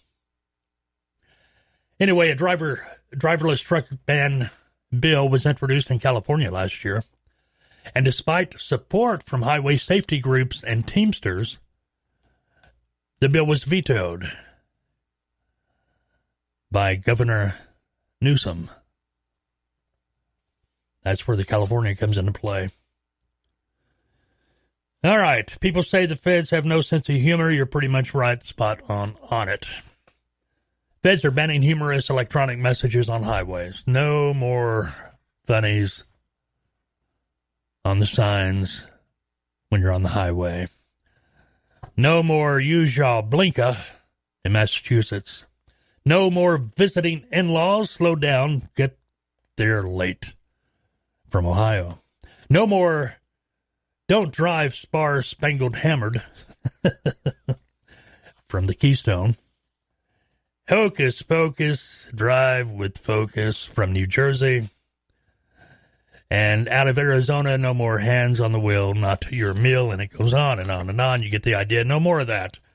Anyway, 1.99 2.29
a 2.29 2.35
driver 2.35 2.87
driverless 3.15 3.63
truck 3.63 3.87
ban 4.05 4.51
bill 4.97 5.27
was 5.27 5.47
introduced 5.47 5.89
in 5.89 5.97
California 5.97 6.51
last 6.51 6.85
year, 6.85 7.01
and 7.95 8.05
despite 8.05 8.59
support 8.59 9.23
from 9.23 9.41
highway 9.41 9.77
safety 9.77 10.19
groups 10.19 10.63
and 10.63 10.87
Teamsters, 10.87 11.59
the 13.19 13.29
bill 13.29 13.45
was 13.45 13.63
vetoed 13.63 14.31
by 16.71 16.95
Governor 16.95 17.55
Newsom. 18.21 18.69
That's 21.03 21.27
where 21.27 21.37
the 21.37 21.45
California 21.45 21.95
comes 21.95 22.17
into 22.17 22.31
play. 22.31 22.69
All 25.03 25.17
right. 25.17 25.49
People 25.61 25.83
say 25.83 26.05
the 26.05 26.15
feds 26.15 26.49
have 26.49 26.65
no 26.65 26.81
sense 26.81 27.07
of 27.07 27.15
humor. 27.15 27.49
You're 27.49 27.65
pretty 27.65 27.87
much 27.87 28.13
right, 28.13 28.45
spot 28.45 28.81
on 28.89 29.15
on 29.29 29.47
it. 29.47 29.65
Feds 31.01 31.23
are 31.23 31.31
banning 31.31 31.61
humorous 31.61 32.09
electronic 32.09 32.59
messages 32.59 33.07
on 33.07 33.23
highways. 33.23 33.83
No 33.87 34.33
more 34.33 34.93
funnies 35.45 36.03
on 37.83 37.99
the 37.99 38.07
signs 38.07 38.85
when 39.69 39.81
you're 39.81 39.93
on 39.93 40.01
the 40.01 40.09
highway. 40.09 40.67
No 41.95 42.23
more 42.23 42.59
use 42.59 42.97
y'all 42.97 43.23
blinka 43.23 43.77
in 44.45 44.53
Massachusetts. 44.53 45.45
No 46.05 46.29
more 46.29 46.57
visiting 46.57 47.25
in 47.31 47.49
laws. 47.49 47.91
Slow 47.91 48.15
down. 48.15 48.69
Get 48.75 48.97
there 49.57 49.83
late 49.83 50.33
from 51.29 51.45
Ohio. 51.45 51.99
No 52.49 52.65
more 52.65 53.15
don't 54.07 54.31
drive 54.31 54.75
spar 54.75 55.21
spangled 55.21 55.75
hammered 55.77 56.23
from 58.47 58.65
the 58.65 58.73
Keystone. 58.73 59.35
Hocus 60.67 61.21
pocus, 61.21 62.07
drive 62.13 62.71
with 62.71 62.97
focus 62.97 63.65
from 63.65 63.93
New 63.93 64.07
Jersey. 64.07 64.69
And 66.31 66.67
out 66.67 66.87
of 66.87 66.97
Arizona, 66.97 67.57
no 67.57 67.73
more 67.73 67.99
hands 67.99 68.39
on 68.39 68.51
the 68.51 68.59
wheel, 68.59 68.93
not 68.93 69.21
to 69.21 69.35
your 69.35 69.53
meal. 69.53 69.91
And 69.91 70.01
it 70.01 70.13
goes 70.13 70.33
on 70.33 70.59
and 70.59 70.69
on 70.69 70.89
and 70.89 71.01
on. 71.01 71.23
You 71.23 71.29
get 71.29 71.43
the 71.43 71.55
idea. 71.55 71.83
No 71.83 71.99
more 71.99 72.19
of 72.19 72.27
that. 72.27 72.59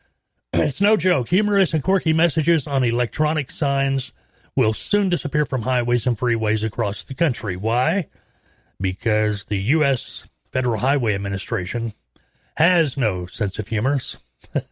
It's 0.56 0.80
no 0.80 0.96
joke. 0.96 1.30
Humorous 1.30 1.74
and 1.74 1.82
quirky 1.82 2.12
messages 2.12 2.68
on 2.68 2.84
electronic 2.84 3.50
signs 3.50 4.12
will 4.54 4.72
soon 4.72 5.08
disappear 5.08 5.44
from 5.44 5.62
highways 5.62 6.06
and 6.06 6.16
freeways 6.16 6.62
across 6.62 7.02
the 7.02 7.14
country. 7.14 7.56
Why? 7.56 8.06
Because 8.80 9.46
the 9.46 9.58
U.S. 9.58 10.28
Federal 10.52 10.78
Highway 10.78 11.14
Administration 11.14 11.92
has 12.56 12.96
no 12.96 13.26
sense 13.26 13.58
of 13.58 13.66
humor. 13.66 13.98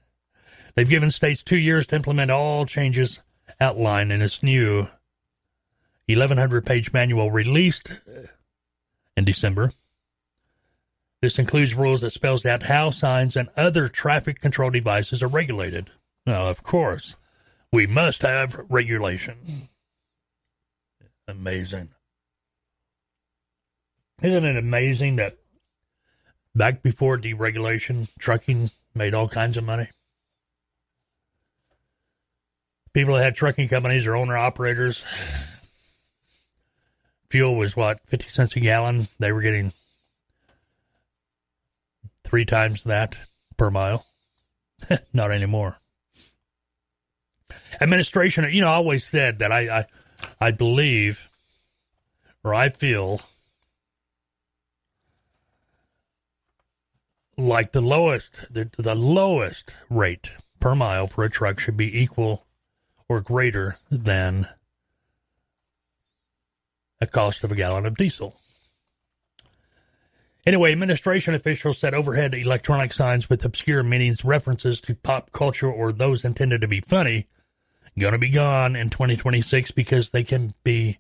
They've 0.75 0.89
given 0.89 1.11
states 1.11 1.43
two 1.43 1.59
years 1.59 1.89
to 1.89 1.97
implement 1.97 2.31
all 2.31 2.65
changes 2.65 3.21
outlined 3.61 4.13
in 4.13 4.23
its 4.23 4.43
new 4.43 4.87
1,100 6.07 6.65
page 6.65 6.93
manual 6.93 7.31
released 7.31 7.91
uh, 7.91 8.29
in 9.17 9.25
December. 9.25 9.73
This 11.21 11.39
includes 11.39 11.75
rules 11.75 12.01
that 12.01 12.13
spells 12.13 12.45
out 12.45 12.65
how 12.65 12.91
signs 12.91 13.37
and 13.37 13.49
other 13.57 13.89
traffic 13.89 14.41
control 14.41 14.71
devices 14.71 15.23
are 15.23 15.29
regulated. 15.29 15.91
Now, 16.27 16.49
of 16.49 16.63
course, 16.63 17.17
we 17.73 17.87
must 17.87 18.23
have 18.23 18.61
regulation. 18.69 19.69
Amazing. 21.29 21.91
Isn't 24.23 24.45
it 24.45 24.57
amazing 24.57 25.17
that 25.17 25.39
Back 26.55 26.83
before 26.83 27.17
deregulation, 27.17 28.09
trucking 28.19 28.71
made 28.95 29.15
all 29.15 29.29
kinds 29.29 29.57
of 29.57 29.65
money. 29.65 29.89
People 32.93 33.15
that 33.15 33.23
had 33.23 33.35
trucking 33.37 33.69
companies 33.69 34.07
or 34.07 34.15
owner 34.15 34.37
operators, 34.37 35.03
fuel 37.33 37.57
was 37.57 37.75
what, 37.75 37.99
50 38.09 38.29
cents 38.29 38.57
a 38.57 38.61
gallon? 38.61 39.09
They 39.19 39.33
were 39.33 39.41
getting 39.41 39.73
three 42.25 42.45
times 42.45 42.85
that 42.85 43.17
per 43.57 43.71
mile. 43.71 44.05
Not 45.15 45.33
anymore. 45.33 45.79
Administration, 47.81 48.53
you 48.53 48.61
know, 48.61 48.69
I 48.69 48.75
always 48.75 49.05
said 49.05 49.39
that 49.39 49.51
I, 49.51 49.79
I, 49.79 49.87
I 50.41 50.51
believe 50.51 51.31
or 52.45 52.55
I 52.55 52.69
feel 52.69 53.23
like 57.39 57.73
the 57.73 57.81
lowest 57.81 58.53
the, 58.53 58.69
the 58.77 58.95
lowest 58.95 59.75
rate 59.89 60.33
per 60.61 60.75
mile 60.75 61.07
for 61.07 61.25
a 61.25 61.31
truck 61.31 61.59
should 61.59 61.79
be 61.79 61.99
equal 61.99 62.45
or 63.09 63.23
greater 63.23 63.79
than 63.91 64.49
a 67.03 67.07
cost 67.07 67.43
of 67.43 67.51
a 67.51 67.57
gallon 67.57 67.85
of 67.85 67.97
diesel. 67.97 68.41
Anyway, 70.47 70.71
administration 70.71 71.35
officials 71.35 71.77
said 71.77 71.95
overhead 71.95 72.33
electronic 72.33 72.93
signs 72.93 73.29
with 73.29 73.45
obscure 73.45 73.83
meanings, 73.83 74.25
references 74.25 74.81
to 74.81 74.95
pop 74.95 75.33
culture, 75.33 75.71
or 75.71 75.91
those 75.91 76.25
intended 76.25 76.61
to 76.61 76.69
be 76.69 76.81
funny, 76.81 77.27
going 77.99 78.13
to 78.13 78.19
be 78.19 78.29
gone 78.29 78.77
in 78.77 78.89
2026 78.89 79.73
because 79.73 80.11
they 80.11 80.23
can 80.23 80.55
be 80.63 80.99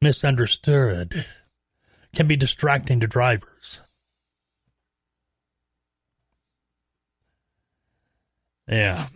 misunderstood, 0.00 1.26
can 2.14 2.28
be 2.28 2.36
distracting 2.36 3.00
to 3.00 3.08
drivers. 3.08 3.80
Yeah. 8.68 9.08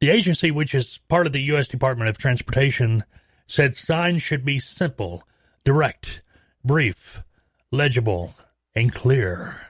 The 0.00 0.10
agency, 0.10 0.50
which 0.50 0.74
is 0.74 1.00
part 1.08 1.26
of 1.26 1.32
the 1.32 1.42
U.S. 1.42 1.66
Department 1.66 2.10
of 2.10 2.18
Transportation, 2.18 3.04
said 3.46 3.74
signs 3.74 4.22
should 4.22 4.44
be 4.44 4.58
simple, 4.58 5.24
direct, 5.66 6.22
brief, 6.64 7.22
legible, 7.72 8.36
and 8.76 8.94
clear. 8.94 9.62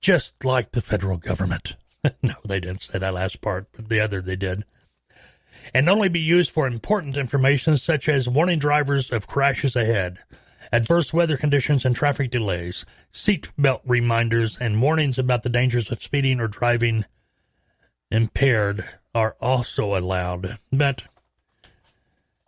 Just 0.00 0.44
like 0.44 0.72
the 0.72 0.80
federal 0.80 1.16
government. 1.16 1.76
no, 2.22 2.34
they 2.44 2.58
didn't 2.58 2.82
say 2.82 2.98
that 2.98 3.14
last 3.14 3.40
part, 3.40 3.68
but 3.72 3.88
the 3.88 4.00
other 4.00 4.20
they 4.20 4.34
did. 4.34 4.64
And 5.72 5.88
only 5.88 6.08
be 6.08 6.18
used 6.18 6.50
for 6.50 6.66
important 6.66 7.16
information 7.16 7.76
such 7.76 8.08
as 8.08 8.28
warning 8.28 8.58
drivers 8.58 9.12
of 9.12 9.28
crashes 9.28 9.76
ahead, 9.76 10.18
adverse 10.72 11.12
weather 11.12 11.36
conditions 11.36 11.84
and 11.84 11.94
traffic 11.94 12.32
delays, 12.32 12.84
seat 13.12 13.48
belt 13.56 13.82
reminders, 13.86 14.58
and 14.60 14.82
warnings 14.82 15.18
about 15.18 15.44
the 15.44 15.48
dangers 15.48 15.88
of 15.92 16.02
speeding 16.02 16.40
or 16.40 16.48
driving 16.48 17.04
impaired 18.10 18.84
are 19.14 19.36
also 19.40 19.96
allowed. 19.96 20.58
But, 20.72 21.04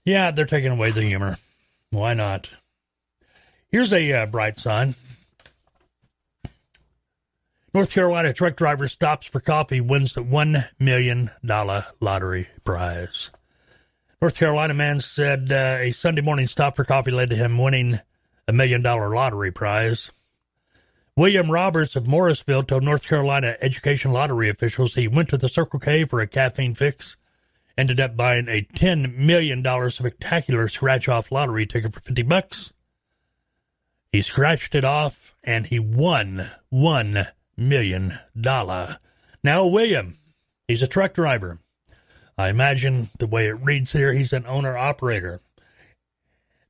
yeah, 0.04 0.32
they're 0.32 0.44
taking 0.44 0.72
away 0.72 0.90
the 0.90 1.02
humor. 1.02 1.36
Why 1.94 2.14
not? 2.14 2.50
Here's 3.74 3.92
a 3.92 4.12
uh, 4.12 4.26
bright 4.26 4.60
sign. 4.60 4.94
North 7.74 7.90
Carolina 7.92 8.32
truck 8.32 8.54
driver 8.54 8.86
stops 8.86 9.26
for 9.26 9.40
coffee 9.40 9.80
wins 9.80 10.14
the 10.14 10.22
$1 10.22 10.68
million 10.78 11.32
lottery 12.00 12.46
prize. 12.62 13.32
North 14.22 14.38
Carolina 14.38 14.74
man 14.74 15.00
said 15.00 15.50
uh, 15.50 15.78
a 15.80 15.90
Sunday 15.90 16.22
morning 16.22 16.46
stop 16.46 16.76
for 16.76 16.84
coffee 16.84 17.10
led 17.10 17.30
to 17.30 17.36
him 17.36 17.58
winning 17.58 17.98
a 18.46 18.52
million 18.52 18.80
dollar 18.80 19.12
lottery 19.12 19.50
prize. 19.50 20.12
William 21.16 21.50
Roberts 21.50 21.96
of 21.96 22.06
Morrisville 22.06 22.62
told 22.62 22.84
North 22.84 23.08
Carolina 23.08 23.56
education 23.60 24.12
lottery 24.12 24.48
officials 24.48 24.94
he 24.94 25.08
went 25.08 25.30
to 25.30 25.36
the 25.36 25.48
Circle 25.48 25.80
K 25.80 26.04
for 26.04 26.20
a 26.20 26.28
caffeine 26.28 26.76
fix, 26.76 27.16
ended 27.76 27.98
up 27.98 28.16
buying 28.16 28.46
a 28.46 28.68
$10 28.76 29.16
million 29.16 29.64
spectacular 29.90 30.68
scratch 30.68 31.08
off 31.08 31.32
lottery 31.32 31.66
ticket 31.66 31.92
for 31.92 31.98
50 31.98 32.22
bucks. 32.22 32.72
He 34.14 34.22
scratched 34.22 34.76
it 34.76 34.84
off 34.84 35.34
and 35.42 35.66
he 35.66 35.80
won 35.80 36.48
one 36.68 37.26
million 37.56 38.16
dollar. 38.40 39.00
Now, 39.42 39.66
William, 39.66 40.18
he's 40.68 40.82
a 40.82 40.86
truck 40.86 41.14
driver. 41.14 41.58
I 42.38 42.48
imagine 42.48 43.10
the 43.18 43.26
way 43.26 43.48
it 43.48 43.60
reads 43.60 43.90
here, 43.90 44.12
he's 44.12 44.32
an 44.32 44.46
owner 44.46 44.76
operator. 44.78 45.40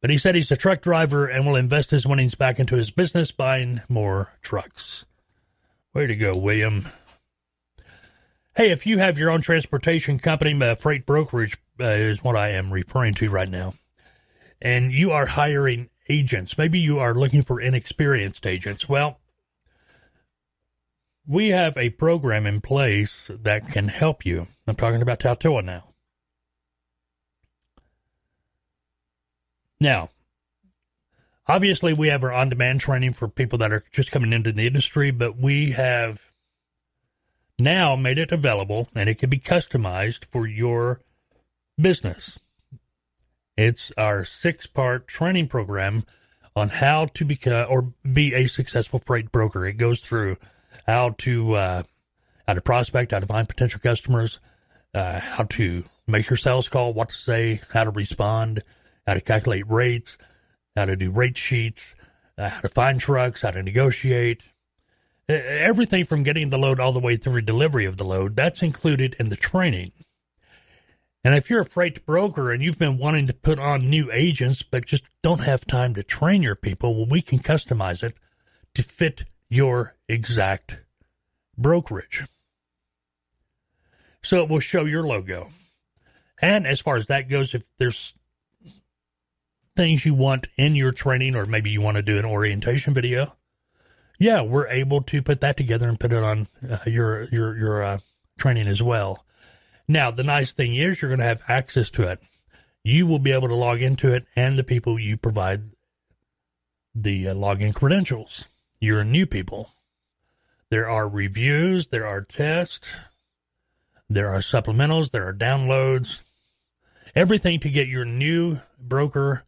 But 0.01 0.09
he 0.09 0.17
said 0.17 0.35
he's 0.35 0.51
a 0.53 0.57
truck 0.57 0.81
driver 0.81 1.27
and 1.27 1.47
will 1.47 1.55
invest 1.55 1.91
his 1.91 2.07
winnings 2.07 2.35
back 2.35 2.59
into 2.59 2.77
his 2.77 2.91
business, 2.91 3.31
buying 3.31 3.83
more 3.91 4.33
trucks. 4.41 5.05
Way 5.93 6.07
to 6.07 6.17
go, 6.17 6.33
William. 6.35 6.89
Hey, 8.57 8.71
if 8.71 8.87
you 8.87 8.97
have 9.01 9.19
your 9.19 9.29
own 9.29 9.43
transportation 9.43 10.19
company, 10.19 10.59
uh, 10.67 10.77
freight 10.77 11.05
brokerage 11.05 11.59
uh, 11.79 11.89
is 11.89 12.25
what 12.25 12.37
I 12.37 12.53
am 12.53 12.73
referring 12.73 13.13
to 13.17 13.29
right 13.29 13.51
now, 13.51 13.75
and 14.63 14.91
you 14.91 15.11
are 15.11 15.27
hiring 15.27 15.91
agents, 16.09 16.59
maybe 16.59 16.79
you 16.79 16.99
are 16.99 17.15
looking 17.15 17.43
for 17.43 17.61
inexperienced 17.61 18.47
agents. 18.47 18.89
Well, 18.89 19.19
we 21.27 21.49
have 21.49 21.77
a 21.77 21.91
program 21.91 22.47
in 22.47 22.61
place 22.61 23.31
that 23.31 23.69
can 23.71 23.89
help 23.89 24.27
you. 24.27 24.47
I'm 24.67 24.77
talking 24.77 25.03
about 25.03 25.21
Taltoa 25.21 25.65
now. 25.65 25.95
Now, 29.81 30.11
obviously, 31.47 31.93
we 31.93 32.09
have 32.09 32.25
our 32.25 32.33
on 32.33 32.49
demand 32.49 32.81
training 32.81 33.15
for 33.15 33.29
people 33.29 33.59
that 33.59 33.73
are 33.73 33.85
just 33.93 34.11
coming 34.11 34.33
into 34.33 34.53
the 34.53 34.67
industry, 34.67 35.11
but 35.11 35.37
we 35.37 35.73
have 35.73 36.33
now 37.59 37.97
made 37.97 38.19
it 38.19 38.33
available 38.33 38.89
and 38.95 39.09
it 39.09 39.19
can 39.19 39.31
be 39.31 39.39
customized 39.39 40.25
for 40.27 40.47
your 40.47 41.01
business. 41.81 42.39
It's 43.57 43.93
our 43.97 44.25
six 44.25 44.67
part 44.67 45.07
training 45.07 45.49
program 45.49 46.05
on 46.57 46.69
how 46.69 47.07
to 47.15 47.25
become 47.25 47.67
or 47.69 47.93
be 48.11 48.35
a 48.35 48.47
successful 48.47 48.99
freight 48.99 49.31
broker. 49.33 49.67
It 49.67 49.75
goes 49.75 50.01
through 50.01 50.37
how 50.87 51.11
to 51.19 51.55
uh, 51.55 51.83
how 52.47 52.55
to 52.55 52.61
prospect, 52.61 53.13
how 53.13 53.21
to 53.21 53.27
find 53.27 53.49
potential 53.49 53.81
customers, 53.81 54.41
uh, 54.93 55.21
how 55.21 55.45
to 55.45 55.85
make 56.07 56.29
your 56.29 56.37
sales 56.37 56.69
call, 56.69 56.93
what 56.93 57.09
to 57.11 57.15
say, 57.15 57.61
how 57.71 57.85
to 57.85 57.91
respond, 57.91 58.63
how 59.07 59.15
to 59.15 59.21
calculate 59.21 59.69
rates, 59.69 60.19
how 60.77 60.85
to 60.85 60.97
do 60.97 61.11
rate 61.11 61.39
sheets, 61.39 61.95
uh, 62.37 62.49
how 62.49 62.61
to 62.61 62.69
find 62.69 63.01
trucks, 63.01 63.43
how 63.43 63.51
to 63.51 63.63
negotiate. 63.63 64.43
Everything 65.29 66.05
from 66.05 66.23
getting 66.23 66.51
the 66.51 66.59
load 66.59 66.79
all 66.79 66.93
the 66.93 67.01
way 67.01 67.17
through 67.17 67.41
delivery 67.41 67.87
of 67.87 67.97
the 67.97 68.05
load, 68.05 68.37
that's 68.37 68.63
included 68.63 69.17
in 69.19 69.31
the 69.31 69.37
training. 69.37 69.93
And 71.25 71.35
if 71.35 71.49
you're 71.49 71.61
a 71.61 71.65
freight 71.65 72.05
broker 72.05 72.53
and 72.53 72.63
you've 72.63 72.79
been 72.79 72.99
wanting 72.99 73.27
to 73.27 73.33
put 73.33 73.59
on 73.59 73.89
new 73.89 74.13
agents 74.13 74.63
but 74.63 74.85
just 74.85 75.05
don't 75.23 75.41
have 75.41 75.67
time 75.67 75.95
to 75.95 76.03
train 76.03 76.43
your 76.43 76.55
people, 76.55 76.95
well, 76.95 77.09
we 77.09 77.23
can 77.23 77.39
customize 77.39 78.03
it 78.03 78.15
to 78.75 78.83
fit 78.83 79.25
your 79.49 79.97
exact 80.07 80.81
brokerage. 81.57 82.25
So 84.23 84.43
it 84.43 84.51
will 84.51 84.61
show 84.61 84.85
your 84.85 85.03
logo. 85.03 85.49
And 86.43 86.67
as 86.67 86.81
far 86.81 86.97
as 86.97 87.07
that 87.07 87.31
goes, 87.31 87.55
if 87.55 87.65
there's 87.79 88.13
things 89.77 90.05
you 90.05 90.15
want 90.15 90.49
in 90.57 90.77
your 90.77 90.93
training, 90.93 91.37
or 91.37 91.47
maybe 91.47 91.71
you 91.71 91.81
want 91.81 91.97
to 91.97 92.03
do 92.03 92.19
an 92.19 92.25
orientation 92.25 92.93
video, 92.93 93.35
yeah, 94.19 94.43
we're 94.43 94.69
able 94.69 95.03
to 95.03 95.23
put 95.23 95.41
that 95.41 95.57
together 95.57 95.89
and 95.89 95.99
put 95.99 96.13
it 96.13 96.23
on 96.23 96.49
uh, 96.69 96.79
your 96.87 97.25
your 97.25 97.57
your 97.57 97.83
uh, 97.83 97.99
training 98.39 98.67
as 98.67 98.83
well. 98.83 99.24
Now, 99.87 100.11
the 100.11 100.25
nice 100.25 100.53
thing 100.53 100.75
is 100.75 101.01
you're 101.01 101.11
going 101.11 101.19
to 101.19 101.25
have 101.25 101.43
access 101.49 101.91
to 101.91 102.03
it. 102.03 102.21
You 102.83 103.07
will 103.07 103.19
be 103.19 103.33
able 103.33 103.49
to 103.49 103.55
log 103.55 103.83
into 103.83 104.13
it, 104.13 104.27
and 104.37 104.59
the 104.59 104.65
people 104.65 104.99
you 104.99 105.17
provide 105.17 105.71
the 106.95 107.29
uh, 107.29 107.35
login 107.35 107.75
credentials 107.75 108.45
you're 108.85 109.05
new 109.05 109.27
people. 109.27 109.71
There 110.69 110.89
are 110.89 111.09
reviews, 111.09 111.89
there 111.89 112.07
are 112.07 112.21
tests, 112.21 112.89
there 114.11 114.29
are 114.29 114.41
supplementals, 114.41 115.11
there 115.11 115.27
are 115.27 115.33
downloads, 115.33 116.23
everything 117.15 117.61
to 117.61 117.71
get 117.71 117.89
your 117.89 118.05
new 118.05 118.61
broker 118.79 119.45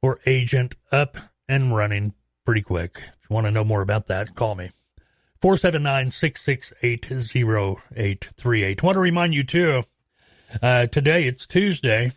or 0.00 0.18
agent 0.24 0.74
up 0.90 1.18
and 1.48 1.74
running 1.74 2.14
pretty 2.44 2.62
quick. 2.62 2.96
If 2.96 3.28
you 3.28 3.34
want 3.34 3.46
to 3.46 3.50
know 3.50 3.64
more 3.64 3.82
about 3.82 4.06
that, 4.06 4.34
call 4.34 4.54
me. 4.54 4.70
479 5.42 6.10
668 6.10 7.12
0838. 7.12 8.82
Want 8.82 8.94
to 8.94 9.00
remind 9.00 9.34
you, 9.34 9.44
too, 9.44 9.82
uh, 10.62 10.86
today 10.86 11.26
it's 11.26 11.46
Tuesday. 11.46 12.12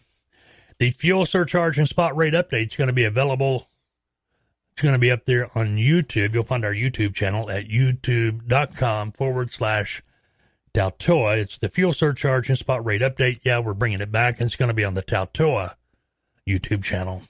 The 0.77 0.91
fuel 0.91 1.25
surcharge 1.25 1.77
and 1.77 1.89
spot 1.89 2.15
rate 2.15 2.33
update 2.33 2.71
is 2.71 2.75
going 2.75 2.87
to 2.87 2.93
be 2.93 3.03
available 3.03 3.67
it's 4.75 4.81
going 4.81 4.93
to 4.93 4.99
be 4.99 5.11
up 5.11 5.23
there 5.23 5.47
on 5.57 5.77
YouTube. 5.77 6.33
You'll 6.33 6.43
find 6.43 6.65
our 6.65 6.73
YouTube 6.73 7.15
channel 7.15 7.49
at 7.49 7.69
youtube.com 7.69 9.13
forward 9.13 9.53
slash 9.53 10.03
Taltoa. 10.73 11.37
It's 11.37 11.57
the 11.57 11.69
fuel 11.69 11.93
surcharge 11.93 12.49
and 12.49 12.57
spot 12.57 12.85
rate 12.85 12.99
update. 12.99 13.39
Yeah, 13.43 13.59
we're 13.59 13.73
bringing 13.73 14.01
it 14.01 14.11
back, 14.11 14.41
and 14.41 14.47
it's 14.47 14.57
going 14.57 14.67
to 14.67 14.73
be 14.73 14.83
on 14.83 14.93
the 14.93 15.01
Taltoa 15.01 15.75
YouTube 16.45 16.83
channel. 16.83 17.21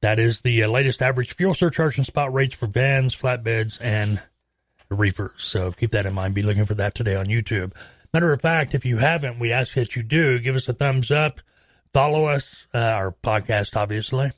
That 0.00 0.18
is 0.18 0.40
the 0.40 0.62
uh, 0.62 0.68
latest 0.68 1.02
average 1.02 1.34
fuel 1.34 1.52
surcharge 1.52 1.98
and 1.98 2.06
spot 2.06 2.32
rates 2.32 2.54
for 2.54 2.66
vans, 2.66 3.14
flatbeds, 3.14 3.76
and 3.82 4.22
reefers. 4.94 5.32
So 5.38 5.72
keep 5.72 5.90
that 5.92 6.06
in 6.06 6.14
mind. 6.14 6.34
Be 6.34 6.42
looking 6.42 6.64
for 6.64 6.74
that 6.74 6.94
today 6.94 7.16
on 7.16 7.26
YouTube. 7.26 7.72
Matter 8.12 8.32
of 8.32 8.40
fact, 8.40 8.74
if 8.74 8.84
you 8.84 8.98
haven't, 8.98 9.38
we 9.38 9.52
ask 9.52 9.74
that 9.74 9.96
you 9.96 10.02
do 10.02 10.38
give 10.38 10.56
us 10.56 10.68
a 10.68 10.72
thumbs 10.72 11.10
up, 11.10 11.40
follow 11.92 12.26
us, 12.26 12.66
uh, 12.72 12.78
our 12.78 13.10
podcast, 13.10 13.76
obviously 13.76 14.30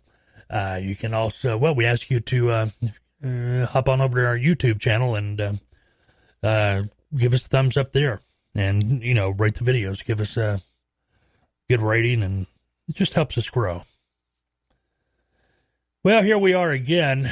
uh, 0.48 0.78
you 0.80 0.94
can 0.94 1.14
also, 1.14 1.56
well, 1.56 1.74
we 1.74 1.84
ask 1.84 2.10
you 2.10 2.20
to 2.20 2.50
uh, 2.50 2.68
uh, 3.24 3.66
hop 3.66 3.88
on 3.88 4.00
over 4.00 4.20
to 4.20 4.26
our 4.26 4.38
YouTube 4.38 4.80
channel 4.80 5.14
and 5.14 5.40
uh, 5.40 5.52
uh, 6.42 6.82
give 7.16 7.34
us 7.34 7.46
a 7.46 7.48
thumbs 7.48 7.76
up 7.76 7.92
there, 7.92 8.20
and 8.54 9.02
you 9.02 9.14
know, 9.14 9.30
rate 9.30 9.54
the 9.56 9.64
videos, 9.64 10.04
give 10.04 10.20
us 10.20 10.36
a 10.36 10.60
good 11.68 11.80
rating, 11.80 12.22
and 12.22 12.46
it 12.88 12.94
just 12.94 13.14
helps 13.14 13.36
us 13.36 13.50
grow. 13.50 13.82
Well, 16.04 16.22
here 16.22 16.38
we 16.38 16.54
are 16.54 16.70
again. 16.70 17.22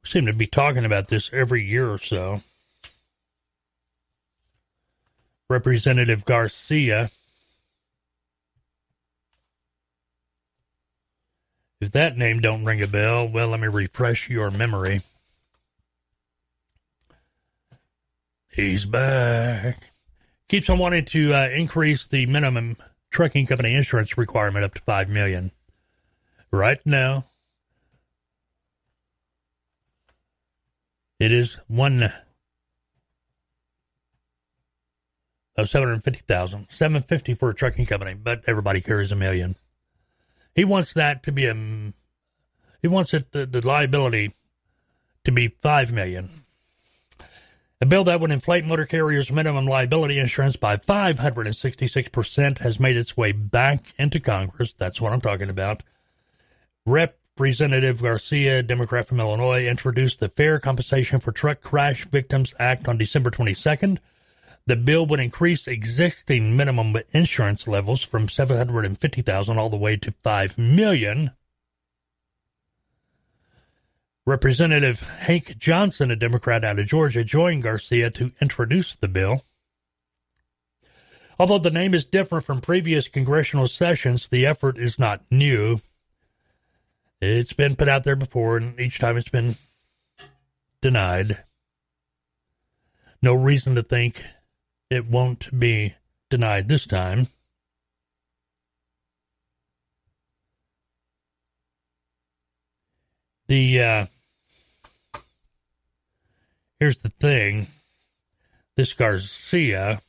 seem 0.11 0.25
to 0.25 0.33
be 0.33 0.45
talking 0.45 0.85
about 0.85 1.07
this 1.07 1.29
every 1.33 1.63
year 1.65 1.89
or 1.89 1.99
so. 1.99 2.41
Representative 5.49 6.25
Garcia 6.25 7.09
If 11.81 11.91
that 11.93 12.15
name 12.15 12.41
don't 12.41 12.63
ring 12.63 12.81
a 12.83 12.87
bell, 12.87 13.27
well, 13.27 13.47
let 13.49 13.59
me 13.59 13.67
refresh 13.67 14.29
your 14.29 14.51
memory. 14.51 15.01
He's 18.49 18.85
back. 18.85 19.79
Keeps 20.47 20.69
on 20.69 20.77
wanting 20.77 21.05
to 21.05 21.33
uh, 21.33 21.49
increase 21.49 22.05
the 22.05 22.27
minimum 22.27 22.77
trucking 23.09 23.47
company 23.47 23.73
insurance 23.73 24.15
requirement 24.15 24.63
up 24.63 24.75
to 24.75 24.81
five 24.81 25.09
million. 25.09 25.49
Right 26.51 26.79
now, 26.85 27.25
it 31.21 31.31
is 31.31 31.59
one 31.67 32.11
of 35.55 35.69
seven 35.69 35.89
hundred 35.89 36.03
fifty 36.03 36.21
thousand, 36.21 36.65
seven 36.71 37.03
fifty 37.03 37.35
for 37.35 37.51
a 37.51 37.53
trucking 37.53 37.85
company, 37.85 38.15
but 38.15 38.41
everybody 38.47 38.81
carries 38.81 39.11
a 39.11 39.15
million. 39.15 39.55
He 40.55 40.65
wants 40.65 40.93
that 40.93 41.21
to 41.23 41.31
be 41.31 41.45
a. 41.45 41.53
He 42.81 42.87
wants 42.87 43.13
it 43.13 43.33
the, 43.33 43.45
the 43.45 43.65
liability 43.65 44.31
to 45.23 45.31
be 45.31 45.47
five 45.47 45.91
million. 45.91 46.31
A 47.79 47.85
bill 47.85 48.03
that 48.05 48.19
would 48.19 48.31
inflate 48.31 48.65
motor 48.65 48.87
carriers' 48.87 49.31
minimum 49.31 49.67
liability 49.67 50.17
insurance 50.17 50.55
by 50.55 50.77
566% 50.77 52.59
has 52.59 52.79
made 52.79 52.97
its 52.97 53.15
way 53.15 53.31
back 53.31 53.93
into 53.97 54.19
Congress. 54.19 54.73
That's 54.73 54.99
what 54.99 55.13
I'm 55.13 55.21
talking 55.21 55.49
about. 55.49 55.83
Representative 57.41 58.03
Garcia, 58.03 58.61
Democrat 58.61 59.07
from 59.07 59.19
Illinois, 59.19 59.65
introduced 59.65 60.19
the 60.19 60.29
Fair 60.29 60.59
Compensation 60.59 61.19
for 61.19 61.31
Truck 61.31 61.59
Crash 61.61 62.05
Victims 62.05 62.53
Act 62.59 62.87
on 62.87 62.99
December 62.99 63.31
22nd. 63.31 63.97
The 64.67 64.75
bill 64.75 65.07
would 65.07 65.19
increase 65.19 65.67
existing 65.67 66.55
minimum 66.55 66.95
insurance 67.13 67.67
levels 67.67 68.03
from 68.03 68.29
750,000 68.29 69.57
all 69.57 69.71
the 69.71 69.75
way 69.75 69.97
to 69.97 70.13
5 70.21 70.59
million. 70.59 71.31
Representative 74.27 74.99
Hank 75.01 75.57
Johnson, 75.57 76.11
a 76.11 76.15
Democrat 76.15 76.63
out 76.63 76.77
of 76.77 76.85
Georgia, 76.85 77.23
joined 77.23 77.63
Garcia 77.63 78.11
to 78.11 78.31
introduce 78.39 78.95
the 78.95 79.07
bill. 79.07 79.41
Although 81.39 81.57
the 81.57 81.71
name 81.71 81.95
is 81.95 82.05
different 82.05 82.45
from 82.45 82.61
previous 82.61 83.07
congressional 83.07 83.65
sessions, 83.65 84.27
the 84.27 84.45
effort 84.45 84.77
is 84.77 84.99
not 84.99 85.23
new. 85.31 85.79
It's 87.21 87.53
been 87.53 87.75
put 87.75 87.87
out 87.87 88.03
there 88.03 88.15
before, 88.15 88.57
and 88.57 88.79
each 88.79 88.97
time 88.97 89.15
it's 89.15 89.29
been 89.29 89.55
denied. 90.81 91.43
No 93.21 93.35
reason 93.35 93.75
to 93.75 93.83
think 93.83 94.23
it 94.89 95.05
won't 95.05 95.57
be 95.57 95.93
denied 96.31 96.67
this 96.67 96.87
time. 96.87 97.27
The 103.47 103.81
uh, 103.81 104.05
here's 106.79 106.97
the 106.97 107.09
thing. 107.09 107.67
This 108.75 108.93
Garcia. 108.93 110.01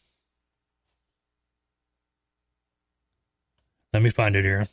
Let 3.92 4.02
me 4.02 4.08
find 4.08 4.34
it 4.34 4.44
here. 4.44 4.66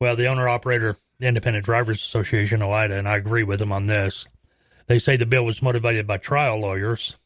Well, 0.00 0.16
the 0.16 0.26
owner 0.26 0.48
operator 0.48 0.96
the 1.18 1.26
Independent 1.26 1.64
Drivers 1.64 2.00
Association, 2.00 2.60
OOIDA, 2.60 2.96
and 2.96 3.08
I 3.08 3.16
agree 3.16 3.42
with 3.42 3.58
them 3.58 3.72
on 3.72 3.86
this. 3.86 4.26
They 4.86 4.98
say 4.98 5.16
the 5.16 5.26
bill 5.26 5.44
was 5.44 5.60
motivated 5.60 6.06
by 6.06 6.18
trial 6.18 6.60
lawyers. 6.60 7.16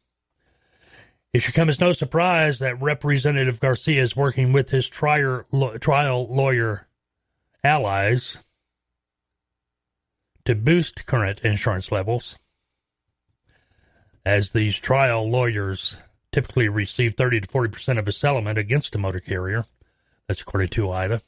It 1.32 1.40
should 1.40 1.54
come 1.54 1.68
as 1.68 1.80
no 1.80 1.92
surprise 1.92 2.58
that 2.58 2.80
Representative 2.80 3.60
Garcia 3.60 4.02
is 4.02 4.16
working 4.16 4.52
with 4.52 4.70
his 4.70 4.88
trier, 4.88 5.46
lo, 5.52 5.78
trial 5.78 6.26
lawyer 6.28 6.86
allies 7.62 8.38
to 10.44 10.54
boost 10.54 11.06
current 11.06 11.40
insurance 11.40 11.92
levels. 11.92 12.36
As 14.24 14.50
these 14.50 14.78
trial 14.78 15.28
lawyers 15.28 15.98
typically 16.32 16.68
receive 16.68 17.14
30 17.14 17.42
to 17.42 17.48
40% 17.48 17.98
of 17.98 18.08
a 18.08 18.12
settlement 18.12 18.58
against 18.58 18.94
a 18.94 18.98
motor 18.98 19.20
carrier. 19.20 19.64
That's 20.26 20.40
according 20.40 20.70
to 20.70 20.86
OOIDA. 20.86 21.22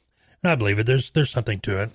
I 0.47 0.55
believe 0.55 0.79
it. 0.79 0.85
There's, 0.85 1.09
there's 1.11 1.31
something 1.31 1.59
to 1.61 1.81
it 1.81 1.91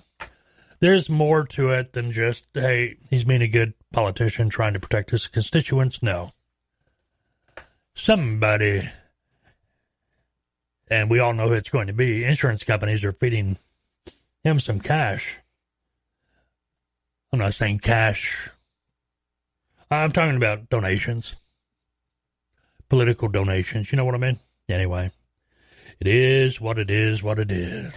there's 0.81 1.09
more 1.09 1.45
to 1.45 1.69
it 1.69 1.93
than 1.93 2.11
just, 2.11 2.43
hey, 2.53 2.97
he's 3.09 3.23
being 3.23 3.43
a 3.43 3.47
good 3.47 3.73
politician 3.93 4.49
trying 4.49 4.73
to 4.73 4.79
protect 4.79 5.11
his 5.11 5.27
constituents. 5.27 6.01
No. 6.03 6.31
Somebody, 7.93 8.89
and 10.89 11.09
we 11.09 11.19
all 11.19 11.33
know 11.33 11.47
who 11.47 11.53
it's 11.53 11.69
going 11.69 11.87
to 11.87 11.93
be, 11.93 12.25
insurance 12.25 12.63
companies 12.63 13.05
are 13.05 13.13
feeding 13.13 13.57
him 14.43 14.59
some 14.59 14.79
cash. 14.79 15.37
I'm 17.31 17.39
not 17.39 17.53
saying 17.53 17.79
cash. 17.79 18.49
I'm 19.91 20.11
talking 20.11 20.35
about 20.35 20.69
donations, 20.69 21.35
political 22.89 23.27
donations. 23.27 23.91
You 23.91 23.97
know 23.97 24.05
what 24.05 24.15
I 24.15 24.17
mean? 24.17 24.39
Anyway, 24.67 25.11
it 25.99 26.07
is 26.07 26.59
what 26.59 26.79
it 26.79 26.89
is, 26.89 27.21
what 27.21 27.37
it 27.37 27.51
is. 27.51 27.93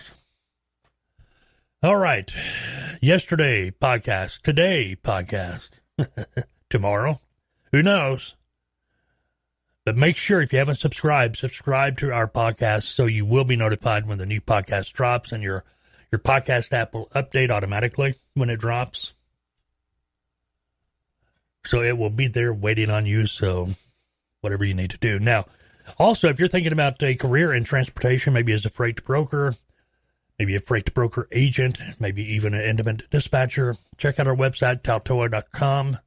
All 1.84 1.96
right. 1.96 2.32
Yesterday 3.02 3.70
podcast, 3.70 4.40
today 4.40 4.96
podcast, 5.04 5.68
tomorrow. 6.70 7.20
Who 7.72 7.82
knows? 7.82 8.36
But 9.84 9.94
make 9.94 10.16
sure 10.16 10.40
if 10.40 10.50
you 10.54 10.60
haven't 10.60 10.76
subscribed, 10.76 11.36
subscribe 11.36 11.98
to 11.98 12.10
our 12.10 12.26
podcast 12.26 12.84
so 12.84 13.04
you 13.04 13.26
will 13.26 13.44
be 13.44 13.56
notified 13.56 14.06
when 14.06 14.16
the 14.16 14.24
new 14.24 14.40
podcast 14.40 14.94
drops 14.94 15.30
and 15.30 15.42
your 15.42 15.62
your 16.10 16.20
podcast 16.20 16.72
app 16.72 16.94
will 16.94 17.10
update 17.14 17.50
automatically 17.50 18.14
when 18.32 18.48
it 18.48 18.60
drops. 18.60 19.12
So 21.66 21.82
it 21.82 21.98
will 21.98 22.08
be 22.08 22.28
there 22.28 22.54
waiting 22.54 22.88
on 22.88 23.04
you. 23.04 23.26
So 23.26 23.68
whatever 24.40 24.64
you 24.64 24.72
need 24.72 24.92
to 24.92 24.96
do. 24.96 25.18
Now, 25.18 25.44
also, 25.98 26.30
if 26.30 26.38
you're 26.38 26.48
thinking 26.48 26.72
about 26.72 27.02
a 27.02 27.14
career 27.14 27.52
in 27.52 27.64
transportation, 27.64 28.32
maybe 28.32 28.54
as 28.54 28.64
a 28.64 28.70
freight 28.70 29.04
broker, 29.04 29.52
maybe 30.38 30.54
a 30.54 30.60
freight 30.60 30.92
broker 30.94 31.28
agent, 31.32 31.80
maybe 31.98 32.22
even 32.22 32.54
an 32.54 32.62
independent 32.62 33.10
dispatcher, 33.10 33.76
check 33.96 34.18
out 34.18 34.26
our 34.26 34.36
website, 34.36 34.82
taltoa.com. 34.82 35.98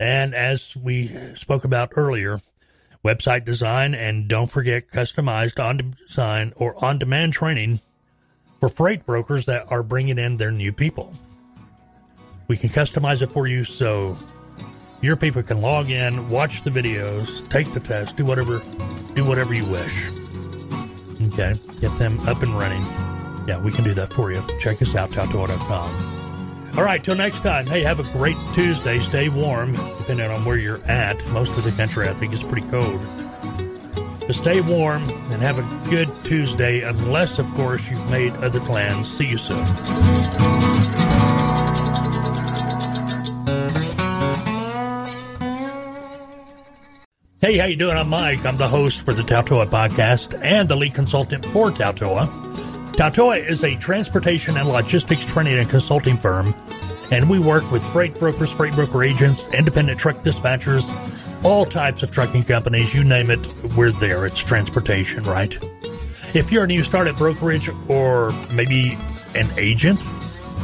And 0.00 0.34
as 0.34 0.76
we 0.76 1.16
spoke 1.36 1.64
about 1.64 1.92
earlier, 1.96 2.40
website 3.04 3.44
design, 3.44 3.94
and 3.94 4.28
don't 4.28 4.50
forget 4.50 4.90
customized 4.90 5.62
on 5.62 5.94
design 6.08 6.52
or 6.56 6.82
on 6.84 6.98
demand 6.98 7.32
training 7.32 7.80
for 8.60 8.68
freight 8.68 9.04
brokers 9.04 9.46
that 9.46 9.70
are 9.70 9.82
bringing 9.82 10.18
in 10.18 10.38
their 10.38 10.50
new 10.50 10.72
people. 10.72 11.12
We 12.48 12.56
can 12.56 12.70
customize 12.70 13.22
it 13.22 13.30
for 13.30 13.46
you 13.46 13.64
so 13.64 14.16
your 15.00 15.16
people 15.16 15.42
can 15.42 15.60
log 15.60 15.90
in, 15.90 16.30
watch 16.30 16.62
the 16.64 16.70
videos, 16.70 17.48
take 17.50 17.72
the 17.72 17.80
test, 17.80 18.16
do 18.16 18.24
whatever, 18.24 18.62
do 19.14 19.24
whatever 19.24 19.54
you 19.54 19.66
wish. 19.66 20.08
Okay, 21.26 21.54
get 21.80 21.96
them 21.98 22.18
up 22.26 22.42
and 22.42 22.58
running. 22.58 23.03
Yeah, 23.46 23.58
we 23.58 23.70
can 23.72 23.84
do 23.84 23.94
that 23.94 24.12
for 24.12 24.32
you. 24.32 24.42
Check 24.60 24.80
us 24.80 24.94
out, 24.94 25.10
taltoa.com. 25.10 26.22
All 26.76 26.82
right, 26.82 27.02
till 27.04 27.14
next 27.14 27.40
time. 27.40 27.66
Hey, 27.66 27.82
have 27.82 28.00
a 28.00 28.12
great 28.12 28.36
Tuesday. 28.52 28.98
Stay 28.98 29.28
warm, 29.28 29.74
depending 29.98 30.30
on 30.30 30.44
where 30.44 30.58
you're 30.58 30.82
at. 30.86 31.24
Most 31.28 31.52
of 31.52 31.62
the 31.62 31.70
country, 31.72 32.08
I 32.08 32.14
think, 32.14 32.32
is 32.32 32.42
pretty 32.42 32.66
cold. 32.68 33.00
But 34.26 34.34
stay 34.34 34.60
warm 34.60 35.08
and 35.30 35.40
have 35.42 35.58
a 35.58 35.90
good 35.90 36.10
Tuesday, 36.24 36.80
unless, 36.80 37.38
of 37.38 37.52
course, 37.54 37.88
you've 37.90 38.10
made 38.10 38.32
other 38.36 38.60
plans. 38.60 39.14
See 39.14 39.26
you 39.26 39.38
soon. 39.38 39.64
Hey, 47.40 47.58
how 47.58 47.66
you 47.66 47.76
doing? 47.76 47.98
I'm 47.98 48.08
Mike. 48.08 48.46
I'm 48.46 48.56
the 48.56 48.68
host 48.68 49.02
for 49.02 49.12
the 49.12 49.22
Taltoa 49.22 49.68
podcast 49.68 50.42
and 50.42 50.66
the 50.66 50.76
lead 50.76 50.94
consultant 50.94 51.44
for 51.44 51.70
Taltoa. 51.70 52.63
Taltoa 52.94 53.44
is 53.44 53.64
a 53.64 53.74
transportation 53.74 54.56
and 54.56 54.68
logistics 54.68 55.24
training 55.24 55.58
and 55.58 55.68
consulting 55.68 56.16
firm, 56.16 56.54
and 57.10 57.28
we 57.28 57.40
work 57.40 57.68
with 57.72 57.84
freight 57.86 58.16
brokers, 58.20 58.52
freight 58.52 58.72
broker 58.74 59.02
agents, 59.02 59.48
independent 59.48 59.98
truck 59.98 60.22
dispatchers, 60.22 60.88
all 61.44 61.66
types 61.66 62.04
of 62.04 62.12
trucking 62.12 62.44
companies. 62.44 62.94
You 62.94 63.02
name 63.02 63.32
it, 63.32 63.44
we're 63.74 63.90
there. 63.90 64.24
It's 64.26 64.38
transportation, 64.38 65.24
right? 65.24 65.58
If 66.34 66.52
you're 66.52 66.64
a 66.64 66.66
new 66.68 66.84
start 66.84 67.08
at 67.08 67.16
brokerage 67.16 67.68
or 67.88 68.30
maybe 68.52 68.96
an 69.34 69.50
agent, 69.56 69.98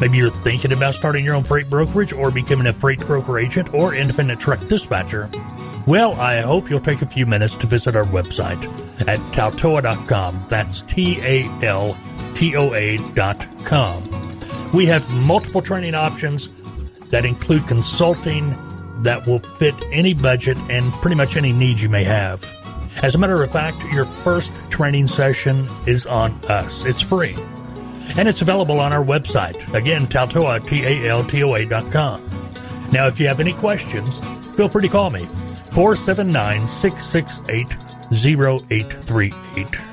maybe 0.00 0.16
you're 0.16 0.30
thinking 0.30 0.70
about 0.70 0.94
starting 0.94 1.24
your 1.24 1.34
own 1.34 1.42
freight 1.42 1.68
brokerage 1.68 2.12
or 2.12 2.30
becoming 2.30 2.68
a 2.68 2.72
freight 2.72 3.00
broker 3.00 3.40
agent 3.40 3.74
or 3.74 3.92
independent 3.92 4.40
truck 4.40 4.64
dispatcher, 4.68 5.28
well, 5.86 6.12
I 6.12 6.42
hope 6.42 6.70
you'll 6.70 6.78
take 6.78 7.02
a 7.02 7.06
few 7.06 7.26
minutes 7.26 7.56
to 7.56 7.66
visit 7.66 7.96
our 7.96 8.04
website 8.04 8.62
at 9.08 9.18
taltoa.com. 9.32 10.46
That's 10.48 10.82
T 10.82 11.20
A 11.22 11.44
L 11.62 11.96
toa.com. 12.40 14.02
We 14.72 14.86
have 14.86 15.08
multiple 15.14 15.60
training 15.60 15.94
options 15.94 16.48
that 17.10 17.26
include 17.26 17.66
consulting 17.68 18.56
that 19.02 19.26
will 19.26 19.40
fit 19.40 19.74
any 19.92 20.14
budget 20.14 20.56
and 20.70 20.92
pretty 20.94 21.16
much 21.16 21.36
any 21.36 21.52
needs 21.52 21.82
you 21.82 21.88
may 21.88 22.04
have. 22.04 22.44
As 23.02 23.14
a 23.14 23.18
matter 23.18 23.42
of 23.42 23.50
fact, 23.50 23.82
your 23.92 24.04
first 24.04 24.52
training 24.70 25.06
session 25.06 25.68
is 25.86 26.06
on 26.06 26.32
us. 26.46 26.84
It's 26.84 27.02
free. 27.02 27.36
And 28.16 28.28
it's 28.28 28.42
available 28.42 28.80
on 28.80 28.92
our 28.92 29.04
website. 29.04 29.72
Again, 29.74 30.06
Taltoa, 30.06 30.66
T-A-L-T-O-A 30.66 31.64
dot 31.66 31.92
com. 31.92 32.26
Now, 32.90 33.06
if 33.06 33.20
you 33.20 33.28
have 33.28 33.40
any 33.40 33.52
questions, 33.52 34.18
feel 34.56 34.68
free 34.68 34.82
to 34.82 34.88
call 34.88 35.10
me, 35.10 35.26
479 35.72 36.66
668 36.68 37.66
0838. 38.12 39.89